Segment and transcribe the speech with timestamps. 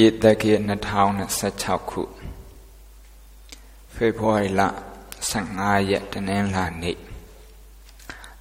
[0.00, 0.56] ရစ်တက္ကရာ
[1.24, 2.02] 2026ခု
[3.94, 4.62] ဖေဖော်ဝါရီလ
[5.30, 6.96] 15ရက်တနင်္လာနေ့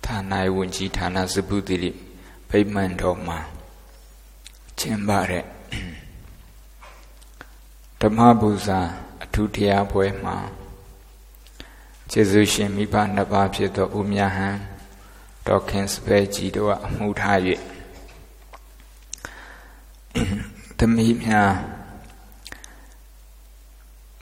[0.06, 1.92] ဌာနဝန်ကြီးဌာနစပုတိရိ
[2.50, 3.40] ဗိမာန်တော်မှာ
[4.80, 5.46] ကျင်းပတဲ့
[8.02, 8.80] ဓမ္မပူဇာ
[9.24, 10.38] အထူးတရားပွဲမှာ
[12.12, 14.50] ကျေးဇူးရှင်မိဘနှစ်ပါးဖြစ်သောဦးမြဟံ
[15.48, 17.40] ဒေါက်ခင်စပယ်ကြီးတို့ကအမှုထား၍
[20.84, 21.52] သမီးများ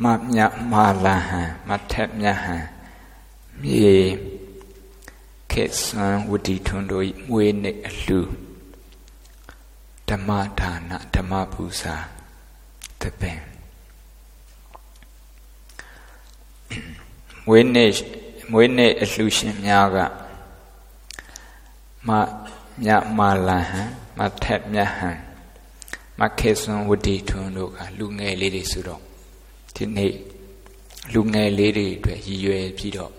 [0.03, 0.39] မမြ
[0.71, 2.57] မာလာဟံမထက်မြဟံ
[3.61, 3.95] မြေ
[5.51, 8.19] ခေဆွမ်းဝတိထွန်းတို့၏မွေးနေ့အလှ
[10.09, 11.95] ဓမ္မဒါနဓမ္မပူဇာ
[13.01, 13.39] တပင်
[17.45, 17.89] မွေးနေ့
[18.51, 19.97] မွေးနေ့အလှရှင်များက
[22.07, 22.09] မ
[22.83, 23.81] မြမာလာဟံ
[24.17, 25.28] မထက်မြဟံ
[26.19, 29.01] မခေဆွန်ဝတိထွန်းတို့ကလူငယ်လေးတွေဆိုတော့
[29.75, 30.13] ဒီနေ့
[31.13, 33.13] လူငယ်လေးတွေအတွက်ရည်ရွယ်ပြီးတော့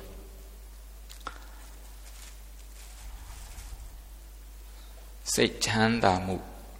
[5.33, 6.35] စိတ်ချမ်းသာမှု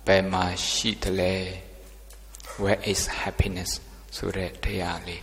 [0.07, 1.35] ဘယ်မှာရှိသလဲ
[2.63, 3.71] where is happiness
[4.17, 5.23] ဆိုတဲ့တရားလေး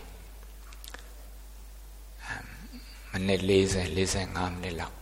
[3.10, 3.50] မနစ်40
[3.94, 4.96] 45မိနစ်လောက်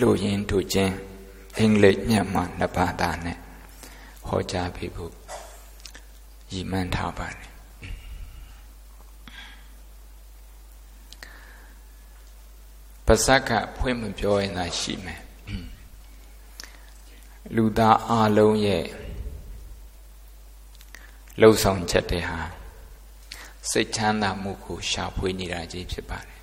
[0.00, 0.94] လူရင်းတို့ချင်း
[1.58, 3.38] အင်္ဂလိပ်ညမှာနှစ်ဘာသာနဲ့
[4.26, 5.12] ဟောကြားပေးဖို့
[6.52, 7.52] ရည်မှန်းထားပါတယ်
[13.06, 15.20] ပါဇက်ကဖွင့်မပြောရင်သာရှိမယ်
[17.56, 18.84] လူသားအလုံးရဲ့
[21.40, 22.40] လှုပ်ဆောင်ချက်တွေဟာ
[23.70, 26.41] စိတ်ချမ်းသာမှုကိုရှာဖွေနေတာကြီးဖြစ်ပါတယ်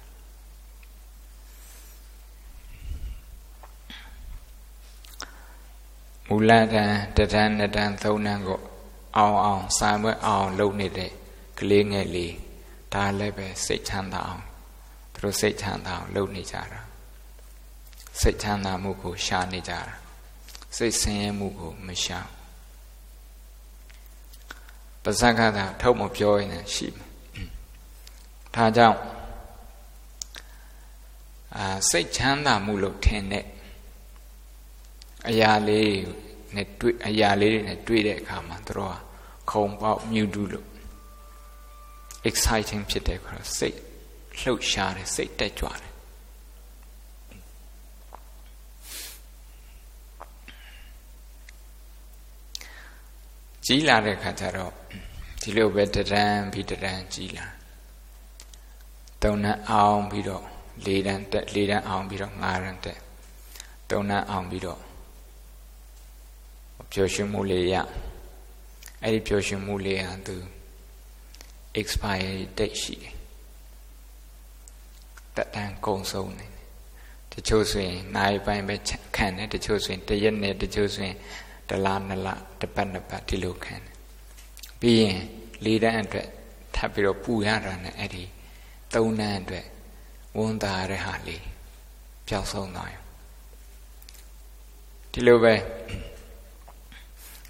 [6.32, 8.60] မူလတန်းတတန်းနှစ်တန်းသုံးတန်းကို
[9.18, 11.12] အောင်အောင်စာမွဲအောင်လုပ်နေတဲ့
[11.58, 12.34] ကလေးငယ်လေး
[12.94, 14.44] ဒါလည်းပဲစိတ်ချမ်းသာအောင်
[15.14, 16.82] သူတို့စိတ်ချမ်းသာအောင်လုပ်နေကြတာ
[18.20, 19.95] စိတ်ချမ်းသာမှုကိုရှာနေကြတာ
[20.78, 22.20] စိတ်ဆင်းရဲမှုကိုမရှာ
[25.04, 27.10] ပါဇက်ကသာထုတ်မပြောရင်ရှိမယ်
[28.56, 29.00] ဒါကြောင့်
[31.58, 33.45] အာစိတ်ချမ်းသာမှုလို့ထင်တဲ့
[35.28, 35.94] အရာလေး
[36.56, 40.68] နဲ့တွေ့အရာလေးတွေနဲ့တွေ့တဲ့အခါမှာတို့ကခုံပေါက်မြူတူလို့
[42.30, 43.80] exciting ဖြစ်တယ်ခေါ်စိတ်
[44.40, 45.90] လှုပ်ရှားတယ်စိတ်တက်ကြွတယ်
[53.66, 54.74] ကြီးလာတဲ့ခါကျတော့
[55.42, 57.46] ဒီလိုပဲတရန်ပြီးတရန်ကြီးလာ
[59.22, 60.46] သုံးနှန်းအောင်ပြီးတော့
[60.86, 63.00] လေးတန်းတက်လေးတန်းအောင်ပြီးတော့ငါးတန်းတက်
[63.90, 64.80] သုံးနှန်းအောင်ပြီးတော့
[66.92, 67.76] ပျော်ရွှင်မှုလေးရ
[69.04, 70.36] အဲ့ဒီပျော်ရွှင်မှုလေးဟာသူ
[71.80, 73.16] expiry date ရှိတယ်
[75.36, 76.48] တက်တန်းကုန်ဆုံးနေ
[77.33, 78.76] တချို့ဆိုရင်နိုင်ပိုင်းပဲ
[79.16, 81.17] ခံတယ်တချို့ဆိုရင်တရက်နဲ့တချို့ဆိုရင်
[81.70, 82.27] တလားနှစ်လ
[82.60, 83.95] တစ်ပတ်နှစ်ပတ်ဒီလိုခံတယ်
[84.80, 85.17] ပြီးရင်
[85.66, 86.27] လေးတန်းအတွက်
[86.76, 88.23] ထပ်ပြီးတော့ပူရတာနဲ့အဲ့ဒီ
[88.94, 89.66] သုံးတန်းအတွက်
[90.38, 91.44] ဝန်တာရတဲ့ဟာလေး
[92.27, 93.04] ပျောက်ဆုံးသွားရော
[95.11, 95.54] ဒီလိုပဲ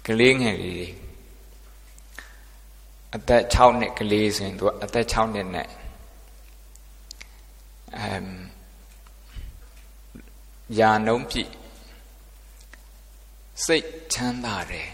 [0.06, 0.88] ကလေးငယ်လေးတွေ
[3.16, 5.68] အသက်6နှစ်ကလေးဆိုရင်သူအသက်6နှစ်နဲ့
[7.98, 8.30] အမ်
[10.78, 11.50] ယာနှုံးပြည့်
[13.64, 14.90] စိတ်ချမ်းသာတယ်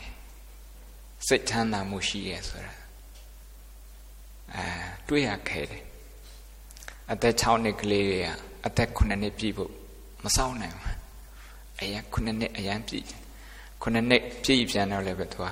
[1.26, 2.74] စိတ်ချမ်းသာမှုရှိရဲဆိုတာ
[4.54, 4.66] အဲ
[5.08, 5.84] တွေးရခဲတယ်
[7.12, 8.28] အသက်6နှစ်ကလေးတွေက
[8.66, 9.72] အသက်9နှစ်ပြည့်ဖို့
[10.24, 10.98] မစောင့်နိုင်ဘူး
[11.80, 13.06] အရင်9နှစ်အရင်ပြည့်
[13.82, 15.46] 9နှစ်ပြည့်ပြန်တော့လည်းပဲသူက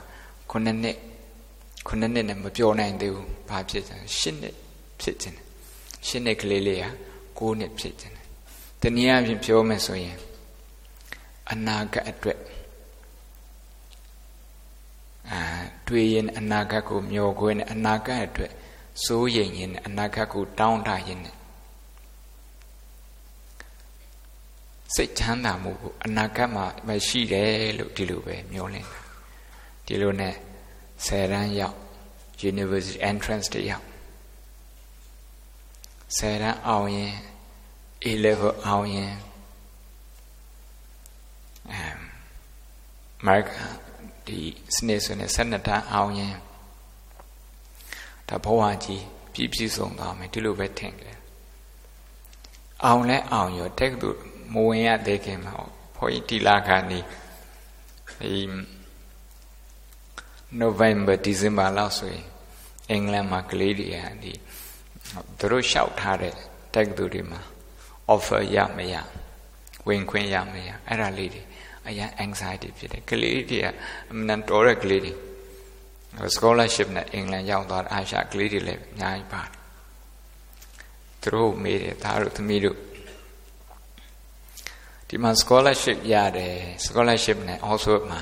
[0.51, 0.97] 9နှစ်
[1.89, 4.55] 9နှစ်နဲ့မပြောနိုင်သေးဘူးဘာဖြစ်လဲ10နှစ်
[5.01, 5.37] ဖြစ်ခြင်း
[6.07, 6.87] 10နှစ်ကလေးလေးက
[7.39, 8.15] 9နှစ်ဖြစ်ခြင်း
[8.81, 10.19] တနည်းအားဖြင့်ပြောမယ်ဆိုရင်
[11.51, 12.39] အနာဂတ်အတွက်
[15.31, 15.41] အာ
[15.89, 18.53] တွေ့ရင်အနာဂတ်ကိုမျှော်ခွင်းအနာဂတ်အတွက်
[19.05, 21.21] စိုးရိမ်ရင်အနာဂတ်ကိုတောင်းတရင်
[24.95, 28.89] စိတ်ချမ်းသာမှုကိုအနာဂတ်မှာမရှိတယ်လို့ဒီလိုပဲမျှော်လင့်
[29.87, 30.35] ဒီလိုနဲ့
[31.05, 31.77] ဆယ်တန်းရောက်
[32.51, 33.87] university entrance တရောက်
[36.17, 37.15] ဆယ်တန်းအောင်ရင်
[38.05, 39.15] A level အောင်ရင်
[41.73, 41.99] အမ်
[43.27, 43.49] မာက
[44.27, 44.39] ဒီ
[44.75, 46.35] စနစ်ဆိုနေ12တန်းအောင်ရင်
[48.29, 51.17] ဒါဘဝကြီးပြည့်ပြည့်စုံသွားမယ်ဒီလိုပဲထင်တယ်
[52.85, 54.11] အောင်လဲအောင်ရောတက်ကတူ
[54.53, 55.53] မဝင်ရသေးခင်မှာ
[55.97, 57.01] ဘုန်းကြီးတိလာခါနေ
[58.21, 58.35] ဒီ
[60.63, 62.25] November December လောက်ဆိုရင်
[62.91, 64.33] အင်္ဂလန်မှာကလေးတွေကဒီ
[65.39, 66.33] သူတို့လျှောက်ထားတဲ့
[66.75, 67.41] တက္ကသိုလ်တွေမှာ
[68.15, 68.95] offer ရမရ
[69.87, 71.43] ဝင်ခွင့်ရမရအဲ့ဒါလေးတွေ
[71.87, 73.67] အရင် anxiety ဖြစ်တယ်ကလေးတွေက
[74.11, 75.13] အမှန်တော်တဲ့ကလေးတွေ
[76.35, 79.53] scholarship နဲ့အင်္ဂလန်ရောက်သွားတဲ့အာရှကလေးတွေလည်းအများကြီးပါတယ်
[81.23, 82.79] သူတို့မေးတယ်သားတို့သမီးတို့
[85.15, 88.21] ဒီမှာ scholarship ရတယ် scholarship နဲ့ also မှာ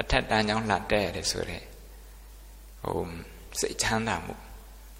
[0.00, 1.64] အထက်တန်းကျောင်းလှတက်ရတယ်ဆိုတော့
[2.82, 3.00] ဟို
[3.60, 4.34] စိတ်ချမ်းသာမှု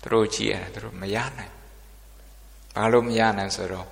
[0.03, 1.53] သူတို့ကြည့်ရတယ်သူတို့မရနိုင်
[2.77, 3.89] ဘာလို့မရနိုင်ဆိုတော့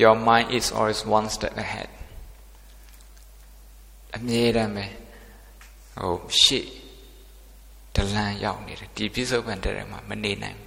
[0.00, 1.90] your mind is always one step ahead
[4.16, 4.86] အမြဲတမ်းပဲ
[6.00, 6.66] ဟိုရှေ့
[7.94, 10.58] ဒလန်ရောက်နေတယ်ဒီပြစ္ဆုတ်ပံတဲ့မှာမနေနိုင်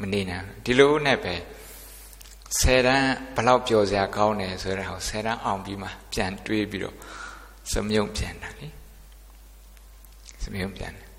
[0.00, 1.34] မနေနိုင်ဒီလိုနဲ့ပဲ
[2.59, 6.95] ဆယ်တန်းဘလောက်ပျော်စရာကောင်းတယ်ဆိုတော့ဆယ်တန်းအောင်ပြီးမှပြန်တွေးပြီးတော့
[7.71, 8.67] စမြုံပြန်တာလေ
[10.43, 11.11] စမြုံပြန်တယ်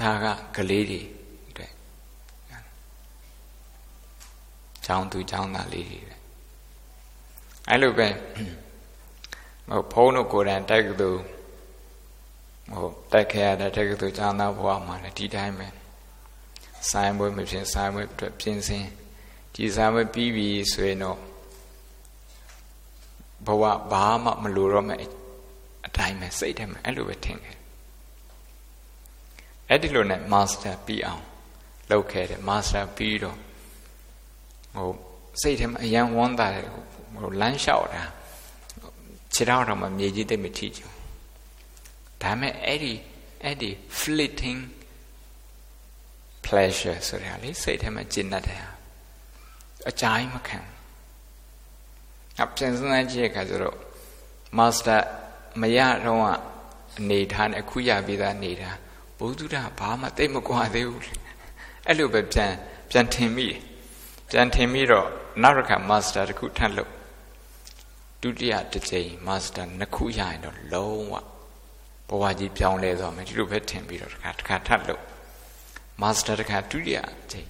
[0.00, 1.00] ဒါကကလေးတွေ
[1.48, 1.72] အတွက်
[4.86, 6.14] ចောင်းသူចောင်းသားလေးတွေပဲ
[7.68, 8.08] အဲ့လိုပဲ
[9.68, 11.10] ဟိုဖုန်းတို့ကိုယ်တိုင်တိုက်ကသူ
[12.72, 15.68] ဟိုတိုက်ခဲ့ရတဲ့တိုက်ကသူចောင်းသားဘဝမှာလည်းဒီတိုင်းပဲ
[16.91, 18.85] ဆိုင်ပွဲမဖြစ်ဆိုင်ပွဲအတွက်ပြင်ဆင်
[19.53, 21.19] ဒီဆိုင်ပွဲပြီးပြီဆိုရင်တော့
[23.45, 24.99] ဘဝဘာမှမလိုတော့မဲ့
[25.85, 27.57] အတိုင်းပဲစိတ်ထဲမှာအဲ့လိုပဲထင်ခဲ့
[29.69, 31.23] အဲ့ဒီလိုနဲ့ master ပြီးအောင်
[31.91, 33.37] လုပ်ခဲ့တယ် master ပြီးတော့
[34.75, 34.89] ဟို
[35.41, 38.03] စိတ်ထဲမှာအယံဝန်းတာတယ်ဟိုလမ်းလျှောက်တာ
[39.33, 40.89] ခြေထောက်တော့မှမြေကြီးသိမထိချင်
[42.21, 42.93] ဒါမဲ့အဲ့ဒီ
[43.43, 44.59] အဲ့ဒီ fleeting
[46.45, 48.61] pleasure ဆိုတာလေစိတ်ထဲမှာကျဉ်တ်တယ်
[49.89, 50.59] အကြိုင်းမခံ
[52.43, 53.77] အပြန်စမ်းကြည့်ခါကျတော့
[54.57, 54.99] master
[55.61, 56.21] မရတော့
[56.97, 58.71] အနေထားနဲ့အခုရပြီးသားနေတာ
[59.17, 61.03] ဘုသူဒ္ဓဘာမှသိမကွာသေးဘူး
[61.87, 62.51] အဲ့လိုပဲပြန်
[62.91, 63.59] ပြန်ထင်မိတယ်
[64.29, 65.07] ပြန်ထင်ပြီးတော့
[65.43, 66.91] နောက်တစ်ခါ master တခုထပ်လို့
[68.21, 71.13] ဒုတိယတစ်ချိန် master နှစ်ခုရရင်တော့လုံးဝ
[72.09, 75.01] ဘဝကြီးပြောင်းလဲသွားမယ်ဒီလိုပဲထင်ပြီးတော့တစ်ခါတစ်ခါထပ်လို့
[76.01, 76.99] master တခါဒုတိယ
[77.31, 77.49] ချိန်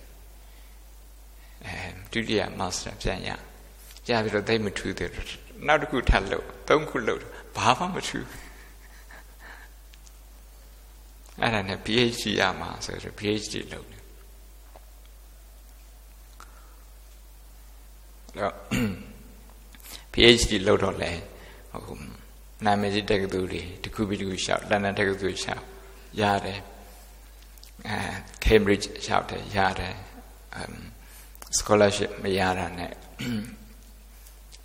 [1.66, 3.30] အဲဒုတိယ master ပြန်ရ
[4.10, 5.30] ရပြီးတော့သိမထူးသေးဘူး
[5.68, 7.20] နောက်တစ်ခုထပ်လို့သုံးခုလို့
[7.58, 8.28] ဘာမှမထူး
[11.42, 14.04] အဲ့ဒါနဲ့ PhD ရမှာဆိုတော့ PhD လုပ်တယ်
[18.40, 18.54] တော့
[20.14, 21.12] PhD လုပ်တော့လဲ
[21.72, 21.98] ဟို
[22.66, 25.64] နာမည်ကြီးတက္ကသိုလ်တွေတစ်ခုပြီးတစ်ခုရှောက်လန်ဒန်တက္ကသိုလ်ရှောက်
[26.22, 26.75] ရတယ်အဲ
[28.46, 29.96] Cambridge လျှောက်တယ်ရတယ်
[31.58, 32.92] scholarship မရတာနဲ့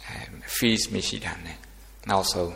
[0.07, 0.17] အဲ
[0.57, 1.59] fees မရှိတာနဲ့
[2.09, 2.51] နောက်ဆုံး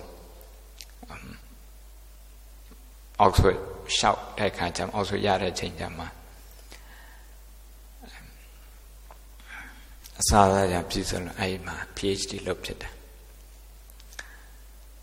[3.25, 3.59] Oxford
[3.97, 6.05] လျှောက်တဲ့ခါကျမှ Oxford ရတဲ့ချိန်ကျမှ
[10.21, 12.93] အစားအစာပြည့်စုံလို့အဲ့မှာ PhD လုပ်ဖြစ်တယ်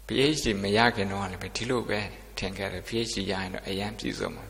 [0.07, 1.99] PhD မရခင်တော့လည်းပဲဒီလိုပဲ
[2.37, 4.45] ထင်ခဲ့တယ် PhD ရရင်တော့အရန်ပြည့်စုံမှာ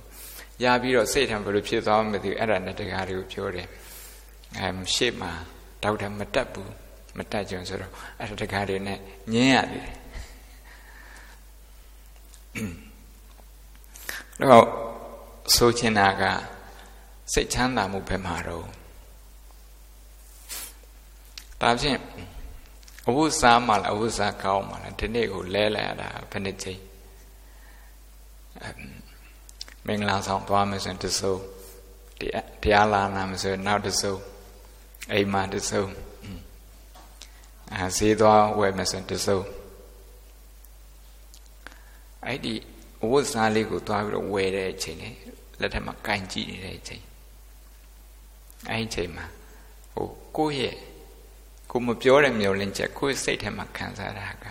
[0.63, 3.67] ရပြီးတော့စိတ်ထံဘယ်လိုဖြစ်သွားမှမသိဘူးအဲ့ဒါနဲ့တကားတွေကိုပြောတယ်
[4.57, 5.31] အဲရှေ့မှာ
[5.83, 6.71] ဒေါက်တာမတက်ဘူး
[7.17, 8.99] မတက်ကြုံဆိုတော့အဲ့ဒါတကားတွေနဲ့
[9.33, 9.87] ညင်းရတယ်
[14.41, 14.65] တော့
[15.55, 16.23] ဆိုချင်တာက
[17.33, 18.67] စိတ်ချမ်းသာမှုပဲမှာတော့
[21.61, 21.99] ဒါဖြင့်
[23.07, 26.81] အဝုစားမှလားအဝုစားကောင်းမှလားဒီနေ့ကိုလဲလဲရတာဘယ်နှချိန်
[29.85, 31.35] မင်္ဂလာဆောင်သွားမယ်ဆိုရင်တစုံ
[32.61, 34.15] တရားလာနာမယ်ဆိုရင်နောက်တစုံ
[35.11, 35.83] အိမ်မှာတစုံ
[37.73, 39.39] အဲဈေးသွားဝယ်မယ်ဆိုရင်တစုံ
[42.25, 42.53] အဲ့ဒီ
[43.03, 45.09] အဝတ်စားလေးကိုသွားပြီးတော့ဝယ်တဲ့အချိန်လေ
[45.61, 47.03] လက်ထက်မှာကင်ကြည့်နေတဲ့အချိန်
[48.69, 49.25] အဲ့ဒီအချိန်မှာ
[49.93, 50.07] ဟို
[50.37, 50.75] ကိုယ့်ရဲ့
[51.71, 54.45] ကိုမပြောတဲ့မျောလင်းချက်ကိုယ့်စိတ်ထဲမှာခံစားတာက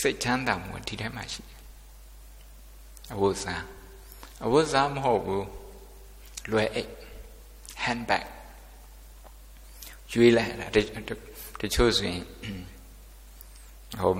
[0.00, 1.51] စိတ်ချမ်းသာမှုဒီထဲမှာရှိတယ်
[3.14, 3.64] အဝတ်စား
[4.44, 5.46] အဝတ်စားမဟုတ်ဘူး
[6.50, 6.90] လွယ်အိတ်
[7.84, 8.24] handbag
[10.12, 10.66] ရွေးလိုက်တာ
[11.60, 12.24] တချို့ဆိုရင်
[14.00, 14.12] ဟို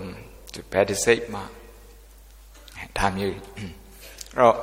[0.73, 1.45] ဘယ်ဒီစိတ်မှာ
[2.99, 3.71] ဒါမျိုးအဲ့
[4.39, 4.57] တော့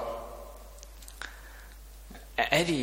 [2.53, 2.79] အဲ့ဒီ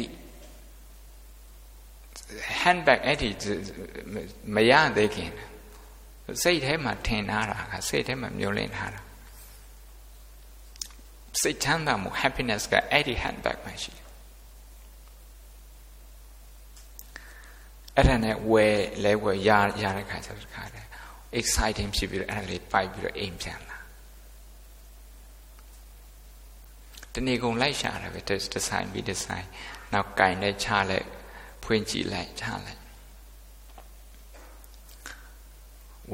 [2.60, 3.28] handbag အဲ့ဒီ
[4.54, 5.30] မရသေးခင်
[6.42, 9.00] စိတ်ထဲမှာထင်ထားတာကစိတ်ထဲမှာမျောလင့်ထားတာ
[11.42, 14.06] စိတ်ချမ်းသာမှု happiness ကအဲ့ဒီ handbag မှာရှိတယ်
[17.96, 19.50] အဲ့ဒါနဲ့ဝယ်လဲဝယ်ရ
[19.82, 20.86] ရတဲ့ခါကျတော့ခါတယ်
[21.40, 23.78] exciting ဖြစ်ပြီးတော့အဲ့ဒါလေးပိုက်ပြီးတော့အိမ်ပြန်လာ
[27.12, 28.36] တနေ့ကုန်လိုက်ရှာတယ်ပဲဒီ
[28.68, 29.48] ဇိုင်းပြီးဒီဇိုင်း
[29.92, 31.08] နောက်ကင်နဲ့ချလိုက်
[31.64, 32.80] ဖွင့်ကြည့်လိုက်ချလိုက်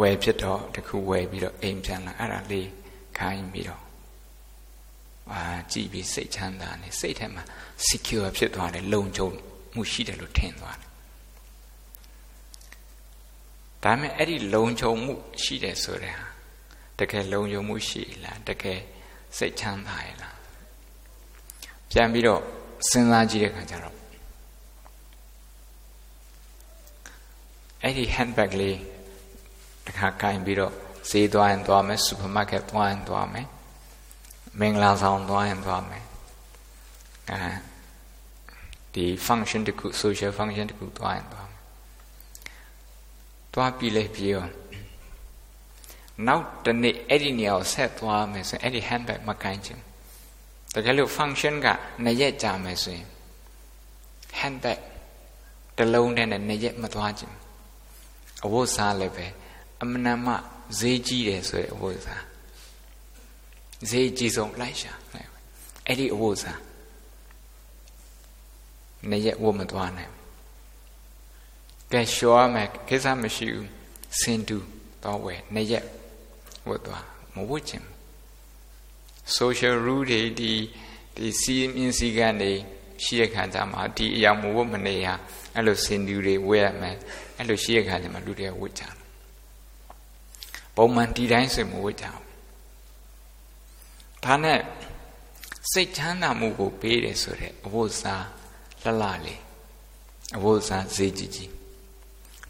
[0.00, 2.68] ဝယ်ဖြစ်တော့တခုဝယ်ပြီးတော့အိမ်ပြန်လာအဲ့ဒါလေး
[3.18, 3.81] ခိုင်းပြီးတော့
[5.30, 7.42] အာကြည့်ပြီးစိတ်ချမ်းသာနေစိတ်ထဲမှာ
[7.86, 9.28] secure ဖြစ်သွားတယ်လုံခြုံ
[9.74, 10.90] မှုရှိတယ်လို့ထင်သွားတယ်
[13.84, 15.12] ဒါမဲ့အဲ့ဒီလုံခြုံမှု
[15.42, 16.26] ရှိတယ်ဆိုတဲ့ဟာ
[16.98, 18.80] တကယ်လုံခြုံမှုရှိလားတကယ်
[19.36, 20.36] စိတ်ချမ်းသာရဲ့လား
[21.90, 22.40] ပြန်ပြီးတော့
[22.88, 23.96] စဉ်းစားကြည့်တဲ့အခါကျတော့
[27.82, 28.78] အဲ့ဒီ handbag လေး
[29.86, 30.72] တခါကင်ပြီးတော့
[31.10, 33.46] ဈေးသွားရင်သွားမယ်စူပါမားကတ်သွားရင်သွားမယ်
[34.60, 36.04] မင်္ဂလာဆောင်သွားရင်သွားမယ်
[37.30, 37.52] အဲ
[38.94, 41.60] ဒီ function တခု social function တခုသွားရင်သွားမယ်
[43.54, 44.44] သွားပြီးလဲပြေရော
[46.26, 49.80] နောက်တနေ့အဲ့ဒီနေရာကိုဆက်သွားမယ်ဆိုရင်အဲ့ဒီ handbag မကင်ချင်
[50.74, 51.66] တကယ်လို့ function က
[52.04, 53.08] နှစ်ရက်ကြာမယ်ဆိုရင်
[54.40, 54.78] handbag
[55.78, 57.32] တလုံးနဲ့နှစ်ရက်မသွားချင်
[58.44, 59.26] အဝတ်စားလည်းပဲ
[59.82, 60.26] အမနာမ
[60.78, 62.22] ဈေးကြီးတယ်ဆိုတဲ့အဝတ်စား
[63.90, 64.92] ဈေးကြီးဆုံးလိုက်ရှာ
[65.86, 66.60] အဲ့ဒီအဝတ်စား
[69.08, 70.12] နှစ်ရက်ဝတ်မသွားနိုင်
[71.92, 73.68] ကဲလျှော်ရမယ်ကိစ္စမရှိဘူး
[74.20, 74.58] စင်တူ
[75.04, 75.84] တော့ဝယ်နှစ်ရက်
[76.68, 77.84] ဝတ်သွားမဝတ်ချင်
[79.36, 80.52] social rule တွေဒီ
[81.16, 82.52] ဒီစီးမြင်စီကန်တွေ
[83.04, 85.08] ရှိတဲ့ခါကျမှဒီအရာမဝတ်မနေရ
[85.54, 86.96] အဲ့လိုစင်တူတွေဝယ်ရမယ်
[87.38, 88.94] အဲ့လိုရှိတဲ့ခါကျမှလူတွေဝတ်ကြတယ်
[90.76, 92.31] ပုံမှန်ဒီတိုင်းဆိုမဝတ်ကြဘူး
[94.24, 94.60] ဒါနဲ့
[95.72, 98.26] စိတ်ချမ်းသာမှုကိုပေးတယ်ဆိုတဲ့အဝတ်စား
[98.82, 99.40] လှလှလေး
[100.36, 101.50] အဝတ်စားဈေးကြီးကြီး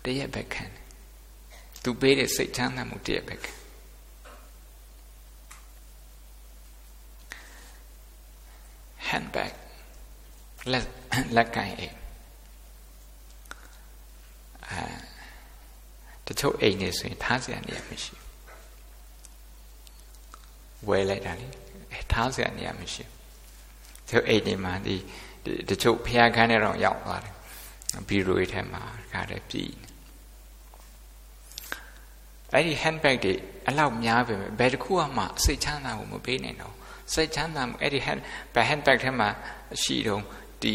[0.05, 0.85] တရက်ပဲခံတယ်
[1.83, 3.53] သူပေးတဲ့စိတ်ချမ်းသာမှုတရက်ပဲခံ
[9.09, 9.53] handbag
[10.73, 10.87] လက်
[11.37, 11.97] လက်ကင်အိမ်
[14.69, 14.83] အဲ
[16.27, 18.22] တချို့အိမ်နေဆိုရင်ထားစရာနေရာမရှိ
[20.89, 21.49] ဝယ်လိုက်တာလေ
[22.13, 23.09] ထားစရာနေရာမရှိတ
[24.09, 24.95] ချို့အိမ်တွေမှာဒီ
[25.69, 27.35] တချို့ဖျားခန်းထဲတော့ရောက်သွားတယ်
[28.09, 29.73] ဘီရိုထဲမှာခါတယ်ပြည်
[32.55, 33.33] အဲ့ဒီ handbag တွေ
[33.69, 36.75] အလောက်များပဲဘယ်တစ်ခုမှစိတ်ချမ်းသာမှုမပေးနိုင်တော့
[37.13, 38.21] စိတ်ချမ်းသာမှုအဲ့ဒီ hand
[38.69, 39.29] handbag ထဲမှာ
[39.83, 40.23] ရှိတော့
[40.63, 40.75] ဒီ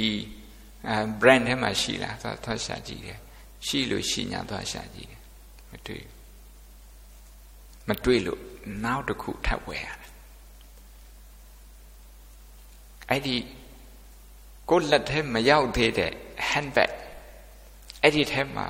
[0.90, 3.20] အဲ brand ထဲမှာရှိလားသွားသွားရှာကြည့်တယ်
[3.66, 5.22] ရှိလို့ရှိညာသွားရှာကြည့်တယ်
[5.72, 6.04] မတွေ့
[7.88, 8.42] မတွေ့လို့
[8.84, 10.12] နောက်တစ်ခုထပ်ဝယ်ရတယ်
[13.10, 13.36] အဲ့ဒီ
[14.70, 16.12] ကိုလက်ထဲမရောက်သေးတဲ့
[16.50, 16.92] handbag
[18.04, 18.68] အဲ့ဒီထဲမှာ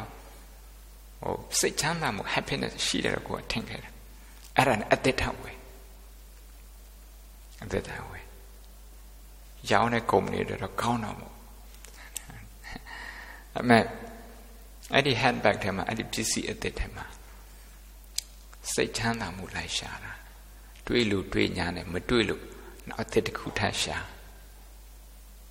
[1.22, 3.94] ဟိုစိတ်ချမ်းသာမှု happiness ရှိတယ်ကိုထင်ခဲ့တယ်
[4.58, 5.58] အဲ့ဒါနဲ့အသက်ထဝယ်
[7.64, 8.26] အသက်ထဝယ်
[9.72, 11.36] ရောင်းတဲ့ကုမ္ပဏီတွေတော့ကောင်းတော့မို့
[13.60, 13.80] အမေ
[14.94, 17.06] အဲ့ဒီ handbag ထဲမှာအဲ့ဒီပစ္စည်းအသက်ထဲမှာ
[18.74, 20.14] စိတ်ချမ်းသာမှုလိုက်ရှာတာ
[20.86, 22.42] တွေးလို့တွေးညာနဲ့မတွေးလို့
[22.90, 23.98] နောက်အသက်တစ်ခုထပ်ရှာ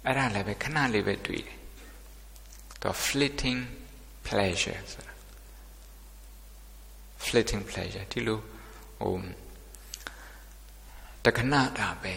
[0.07, 1.59] အဲ့ဒါလည်းပဲခဏလေးပဲတွေးတယ်
[2.83, 3.61] တော့ fleeting
[4.27, 5.15] pleasure ဆိုတာ
[7.25, 8.39] fleeting pleasure ဒီလို
[9.01, 9.17] ဟို
[11.25, 12.15] တခဏတာပဲ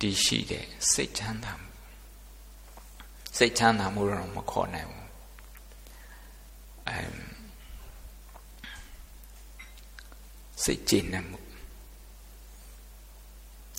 [0.00, 1.68] တည်ရှိတဲ့စိတ်ချမ်းသာမှု
[3.36, 5.08] စိတ်ချမ်းသာမှုတော့မခေါ်နိုင်ဘူး
[6.88, 7.14] အမ်
[10.64, 11.38] စိတ်ကြည်နက်မှု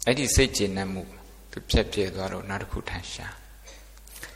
[0.05, 1.03] အဲ့ဒီစိတ်ကြည်နက်မှု
[1.51, 3.27] သူပြက်ပြဲသွားတော့နောက်တစ်ခုထပ်ရှာ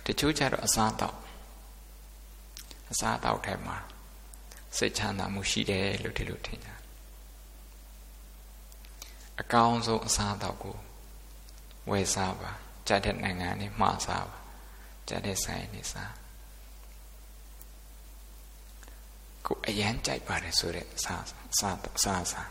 [0.05, 1.15] တချို့ကျတော့အစားတော့
[2.91, 3.77] အစားတော့ထဲမှာ
[4.77, 6.69] စိတ်ချမ်းသာမှုရှိတယ်လို့ဒီလိုထင်ကြ
[9.41, 10.77] အကောင်းဆုံးအစားတော့ကို
[11.89, 12.51] ဝယ်စားပါ
[12.87, 14.37] ကြတဲ့နိုင်ငံနဲ့မှားစားပါ
[15.07, 16.13] ကြတဲ့ဆိုင်နေစား
[19.45, 22.49] ကိုအရန်ကြိုက်ပါတယ်ဆိုတဲ့စားစားစားစား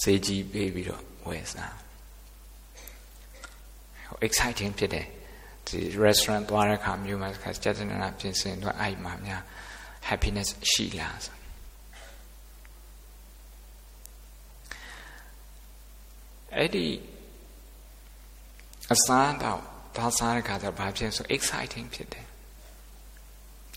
[0.00, 1.74] စေးကြီးပေးပြီးတော့ ဝယ်စား
[4.08, 5.06] ဟို exciting ဖြစ်တယ်
[5.66, 9.42] ဒီ restaurant သွားတဲ့အခါမျိုးမှာစကြတဲ့နာပြင်ဆင်တော့အဲ့မှာများ
[10.08, 11.36] happiness ရှိလားဆို
[16.56, 16.86] အဲ့ဒီ
[18.92, 19.60] အစားတော့
[19.96, 22.26] ဒါစားတဲ့ခါကျဘာဖြစ်ဆို exciting ဖြစ်တယ်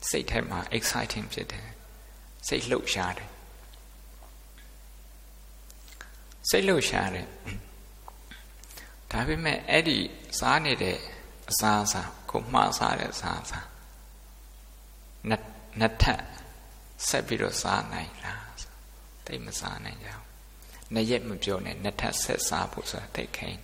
[0.10, 1.68] စိတ်ထဲမှာ exciting ဖြစ်တယ်
[2.48, 3.30] စိတ်လှုပ်ရှားတယ်
[6.50, 7.28] စိတ်လှုပ်ရှားတယ်
[9.12, 9.98] ဒါပေမဲ့အဲ့ဒီ
[10.40, 10.98] စားနေတဲ့
[11.50, 12.02] အစားအစာ
[12.32, 13.60] ကိုမှားစားတဲ့အစားအစာ
[15.30, 15.44] နှစ်
[15.80, 16.22] နှစ်ထပ်
[17.08, 18.46] ဆက်ပြီးတော့စားနိုင်လား
[19.28, 20.24] တိတ်မစားနိုင်ကြဘူး
[20.94, 23.62] နှစ်ရက်မပြောနဲ့နှစ်ထပ်ဆက်စားဖို့ဆိုတာတိတ်ခိုင်း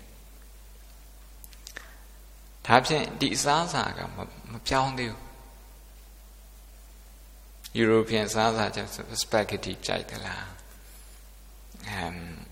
[2.65, 3.99] ဒါဖြင့်ဒီအစားအစာက
[4.51, 5.23] မပြောင်းသေးဘူး
[7.81, 8.87] European စားစားချက်
[9.21, 10.45] spaghetti ကြိုက်သလား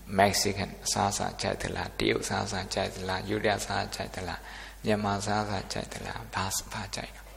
[0.08, 4.40] um Mexican စားစားကြိုက်သလားတရုတ်စားစားကြိုက်သလားယူရစားကြိုက်သလား
[4.84, 7.28] မြန်မာစားစားကြိုက်သလားဘာဘာကြိုက်တော့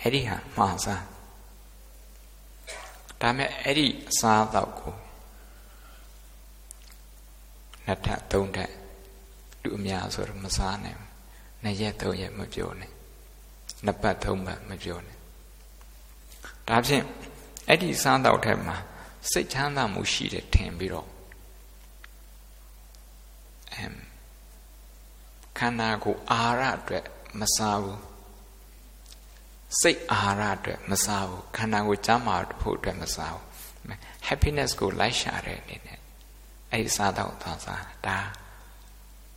[0.00, 1.02] အဲ့ဒီဟာမှားစား
[3.20, 4.94] ဒါမဲ့အဲ့ဒီအစားတော့ကို
[7.86, 8.70] နှစ်ထပ်သုံးထပ်
[9.62, 11.10] လူအများဆိုတော့မစားနိုင်ဘူး
[11.62, 12.92] နှစ်ရက်သုံးရက်မပြောနဲ့
[13.84, 15.16] နှစ်ပတ်သုံးပတ်မပြောနဲ့
[16.68, 17.04] ဒါဖြင့်
[17.68, 18.76] အဲ့ဒီစားတော့ထက်မှာ
[19.32, 21.08] စိတ်ချမ်းသာမှုရှိတယ်ထင်ပြီးတော့
[23.74, 23.96] အမ်
[25.58, 27.04] ခန္ဓာကိုယ်အာရအတွက်
[27.40, 28.00] မစားဘူး
[29.80, 33.44] စိတ်အာဟာရအတွက်မစားဘူးခန္ဓာကိုယ်ကျန်းမာဖို့အတွက်မစားဘူး
[34.28, 35.98] happiness ကိုလိုက်ရှာတဲ့အနေနဲ့
[36.72, 38.18] အဲ့ဒီစားတော့သွားစားဒါ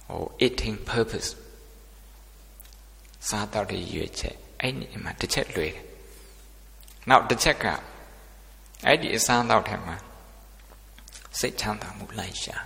[0.07, 1.29] ဟို eating purpose
[3.29, 5.86] စားတော့တဲ့ရွေးချက်အဲ့ဒီမှာတစ်ချက်လွယ်တယ်
[7.10, 7.65] နောက်တစ်ချက်က
[8.85, 9.95] အဲ့ဒီအစားတော့ထဲမှာ
[11.39, 12.57] စိတ်ချမ်းသာမှုလိုက်ရှာ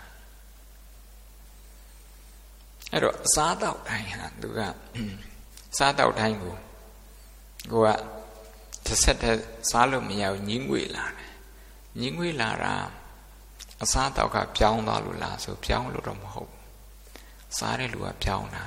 [2.91, 4.60] အဲ့တော့အစားတော့တိုင်းဟာသူက
[5.77, 6.55] စားတော့တိုင်းကို
[7.72, 7.89] ကိုက
[8.86, 11.34] တစ်ဆက်တည်းစားလို့မရဘူးညင်းငွေလာတယ်
[12.00, 12.74] ညင်းငွေလာတာ
[13.84, 16.63] အစားတော့ကပြောင်းသွားလို့လားဆိုပြောင်းလို့တော့မဟုတ်ဘူး
[17.57, 18.65] စားတဲ့လူကပြောင်းတာ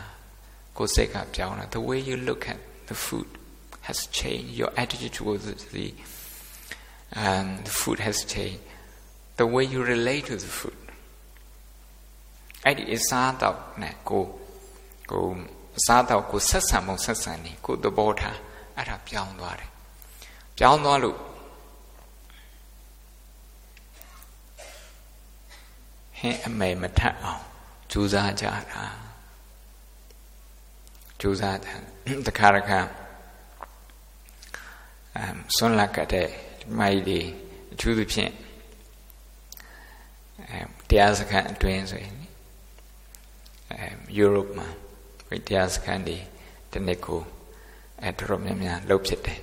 [0.77, 3.29] ကိုယ်စိတ်ကပြောင်းတာ the way you look at the food
[3.87, 5.45] has changed your attitude towards
[5.77, 5.87] the
[7.17, 8.61] um, the food has changed
[9.37, 10.79] the way you relate to the food
[12.65, 14.25] အဲ့ဒီအစားတော့နဲ့ကို
[15.11, 15.27] ကို
[15.79, 18.39] အစားတော့ကိုဆက်ဆံမှုဆက်ဆံနေကိုသဘောထား
[18.77, 19.71] အဲ့ဒါပြောင်းသွားတယ်
[20.59, 21.19] ပြောင်းသွားလို့
[26.19, 27.43] ဟင်းအမေမထက်အောင်
[27.93, 28.85] ကြိုးစားကြတာ
[31.21, 31.79] ကြိုးစားတယ်
[32.27, 32.81] တခါတခါ
[35.17, 36.29] အမ်ဆွမ်းလက်ကတဲ့
[36.79, 37.21] မိုက်တွေ
[37.73, 38.33] အထူးသဖြင့်
[40.51, 42.17] အဲတရားစခန်းအတွင်းဆိုရင်
[43.71, 44.69] အဲယူရိုပမှာ
[45.49, 46.19] တရားစခန်းတွေ
[46.73, 47.21] တနေ့ကို
[48.03, 49.41] အဲတော်တော်များများလှုပ်ဖြစ်တယ်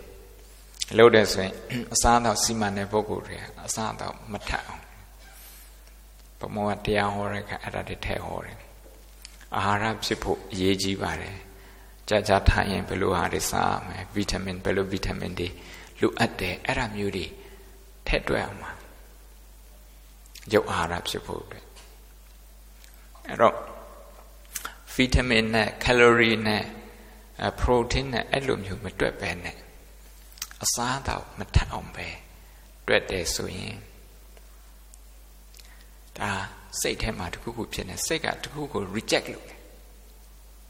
[0.97, 1.53] လှုပ်တယ်ဆိုရင်
[1.93, 4.81] အစားတော့စီမံတဲ့ပုဂ္ဂိုလ်တွေအစားတော့မထအောင်
[6.39, 8.57] ဘမောကတရားဟောတဲ့ကအဲ့ဒါတွေထဲဟောတယ်
[9.55, 11.35] အာဟာရဖြစ်ဖို့အရေးကြီးပါတယ်
[12.09, 15.47] ကြာကြာထိုင်ရင်ဘယ်လိုဟာတွေစားရမလဲဗီတာမင်ဘယ်လိုဗီတာမင်တွေ
[15.99, 17.25] လိုအပ်တယ်အဲ့ဒါမျိုးတွေ
[18.07, 18.71] ထည့်တွက်အောင်ပါ
[20.53, 21.65] ရုပ်အာဟာရဖြစ်ဖို့အတွက်
[23.27, 23.55] အဲ့တော့
[24.93, 26.63] ဗီတာမင်နဲ့ကယ်လိုရီနဲ့
[27.59, 29.57] ပရိုတင်းနဲ့အဲ့လိုမျိုးမတွက်ပဲနဲ့
[30.63, 32.07] အစားတော့မထက်အောင်ပဲ
[32.87, 33.75] တွက်တယ်ဆိုရင်
[36.17, 36.31] ဒါ
[36.81, 39.59] စိတ်ထဲမှာတခုခုဖြစ်နေစိတ်ကတခုခု reject လုပ်တယ်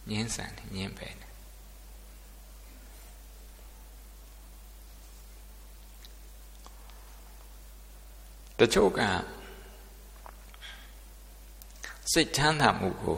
[0.10, 1.25] ညင်းဆန်တယ်ညင်းပဲတ
[8.60, 9.02] တချို့က
[12.12, 13.18] စိတ်ချမ်းသာမှုကို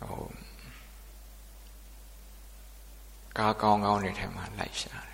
[0.00, 0.22] ဟို
[3.38, 5.08] ကားကောင်းကောင်းတွေထဲမှာလိုက်ရှာတ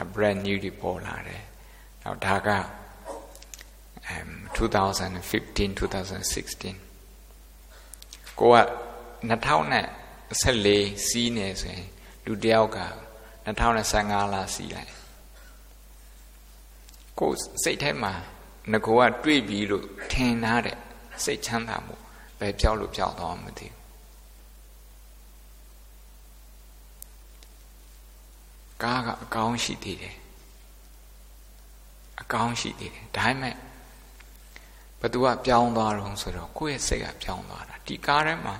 [0.00, 1.42] ယ်။ brand new တွေပေါ်လာတယ်။
[2.02, 2.50] နောက်ဒါက
[4.56, 4.60] 2015 2016
[8.40, 8.56] ကိုက
[9.30, 11.86] 2014စီးနေဆိုရင်
[12.24, 12.80] လူတယောက်က
[13.46, 14.92] 2015လာစီးလိုက်
[17.20, 17.32] ကို
[17.64, 18.12] စိတ်ထဲမှာ
[18.72, 20.76] ငကိုကတွေးပြီးလို့ထင်ထားတဲ့
[21.24, 21.94] စိတ်ချမ်းသာမှု
[22.38, 23.80] ပဲပြောက်လို့ပြောက်တော့မသိဘူး
[28.82, 30.16] ကားကအကောင်းရှိသေးတယ်
[32.20, 33.56] အကောင်းရှိသေးတယ်ဒါပေမဲ့
[35.00, 38.54] ဘသူကပြောင်းသွားတော့ဆိုတော့ကိုယ့်ရဲ့စိတ်ကပြောင်းသွားတာဒီကားထဲမှာ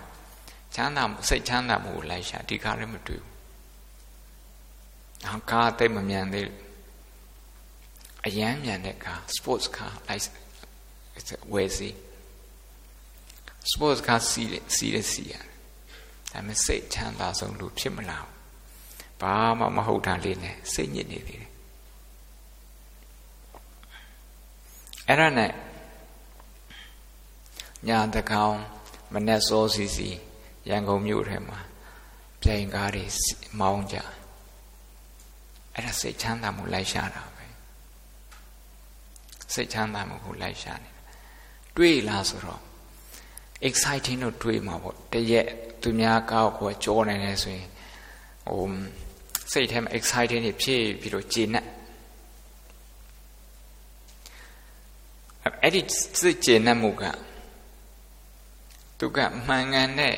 [0.75, 3.31] ချမ်းသာစိတ်ချမ်းသာမှုကိုလိုက်ရှာဒီကားထဲမတွေ့ဘူး။
[5.25, 6.47] နောက်ကားတိတ်မမြန်သေး
[8.27, 10.27] အရန်မြန်တဲ့ကား sports car like
[11.53, 11.91] ဝယ်စီ
[13.71, 15.45] sports car စီးတယ်စီးတယ်စီးရတယ်။
[16.33, 18.33] ဒါပေမဲ့စိတ်ချမ်းသာဆုံးလူဖြစ်မလာဘူး။
[19.21, 21.51] ဘာမှမဟုတ်တာလေးနဲ့စိတ်ညစ်နေသေးတယ်။
[25.09, 25.53] အဲ့ဒါနဲ့
[27.89, 28.57] ညာတကောင်
[29.13, 30.09] မနဲ့စောစီစီ
[30.69, 31.59] ရန်ကုန်မြို့ထဲမှာ
[32.41, 33.05] ပြိုင်ကားတွေ
[33.61, 33.97] မောင်းကြ
[35.75, 37.30] အဲ့ဒါစိတ်ချမ်းသာမှုလိုက်ရှာတာပဲ
[39.55, 41.03] စိတ်ချမ်းသာမှုကိုလိုက်ရှာနေတာ
[41.77, 42.61] တွေးလားဆိုတော့
[43.69, 45.47] exciting တော့တွေးမှာပေါ့တရက်
[45.83, 47.69] သူများကောက်ကိုကြောနေတယ်ဆိုရင်
[48.49, 48.65] ဟို
[49.53, 51.67] စိတ်ထဲမှာ excited နေဖြစ်ပြီးတော့ကျေနပ်
[55.63, 55.81] အဲ့ဒီ
[56.21, 57.05] စိတ်ကျေနပ်မှုက
[58.99, 60.17] သူကမှန်ကန်တဲ့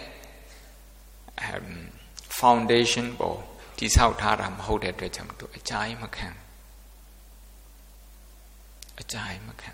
[2.39, 3.39] foundation ပေါ်
[3.79, 6.29] တိဆောက်ထားတာမဟုတ်တဲ့အတွက်ကြောင့်သူအကြိုက်မခံ
[9.03, 9.73] အကြိုက်မခံ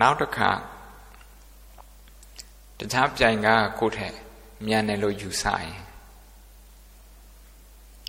[0.00, 0.50] နောက်တစ်ခါ
[2.78, 3.48] တခြားပြိုင်က
[3.80, 4.14] ကိုယ့်ထက်
[4.66, 5.74] မြန်တယ်လို့ယူဆရင်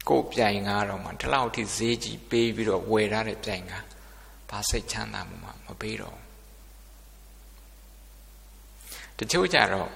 [0.09, 3.73] ကိုယ်ပြိုင်ကတော့မှဒီလောက်ထိဈေးကြီးပေးပြီးတော့ဝယ်ထားတဲ့ပြိုင်က
[4.49, 6.17] ဘာစိတ်ချမ်းသာမှုမှမပေးတော့
[9.17, 9.89] တချို့ကြတော့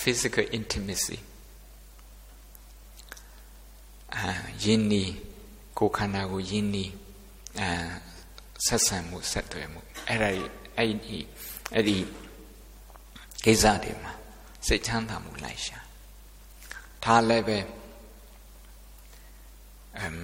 [0.00, 1.18] physical intimacy
[4.16, 4.30] အာ
[4.62, 5.04] ယင်းနီ
[5.82, 6.84] ကိုခန္ဓာကိုယင်းနီ
[7.60, 7.70] အာ
[8.66, 10.30] ဆက်ဆံမှုဆက်သွယ်မှုအဲ့ဒါ
[10.76, 11.18] အဲ့ဒီ
[11.74, 11.96] အဲ့ဒီ
[13.44, 14.12] ကိစ္စတွေမှာ
[14.66, 15.78] စိတ်ချမ်းသာမှုလိုက်ရှာ
[17.04, 17.58] ဒါလည်းပဲ
[19.98, 20.16] အမ်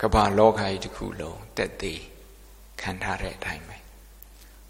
[0.00, 2.02] ကဘာလောကကြီးတစ်ခုလုံးတက်သေး
[2.82, 3.76] ခံထားတဲ့အတိုင်းပဲ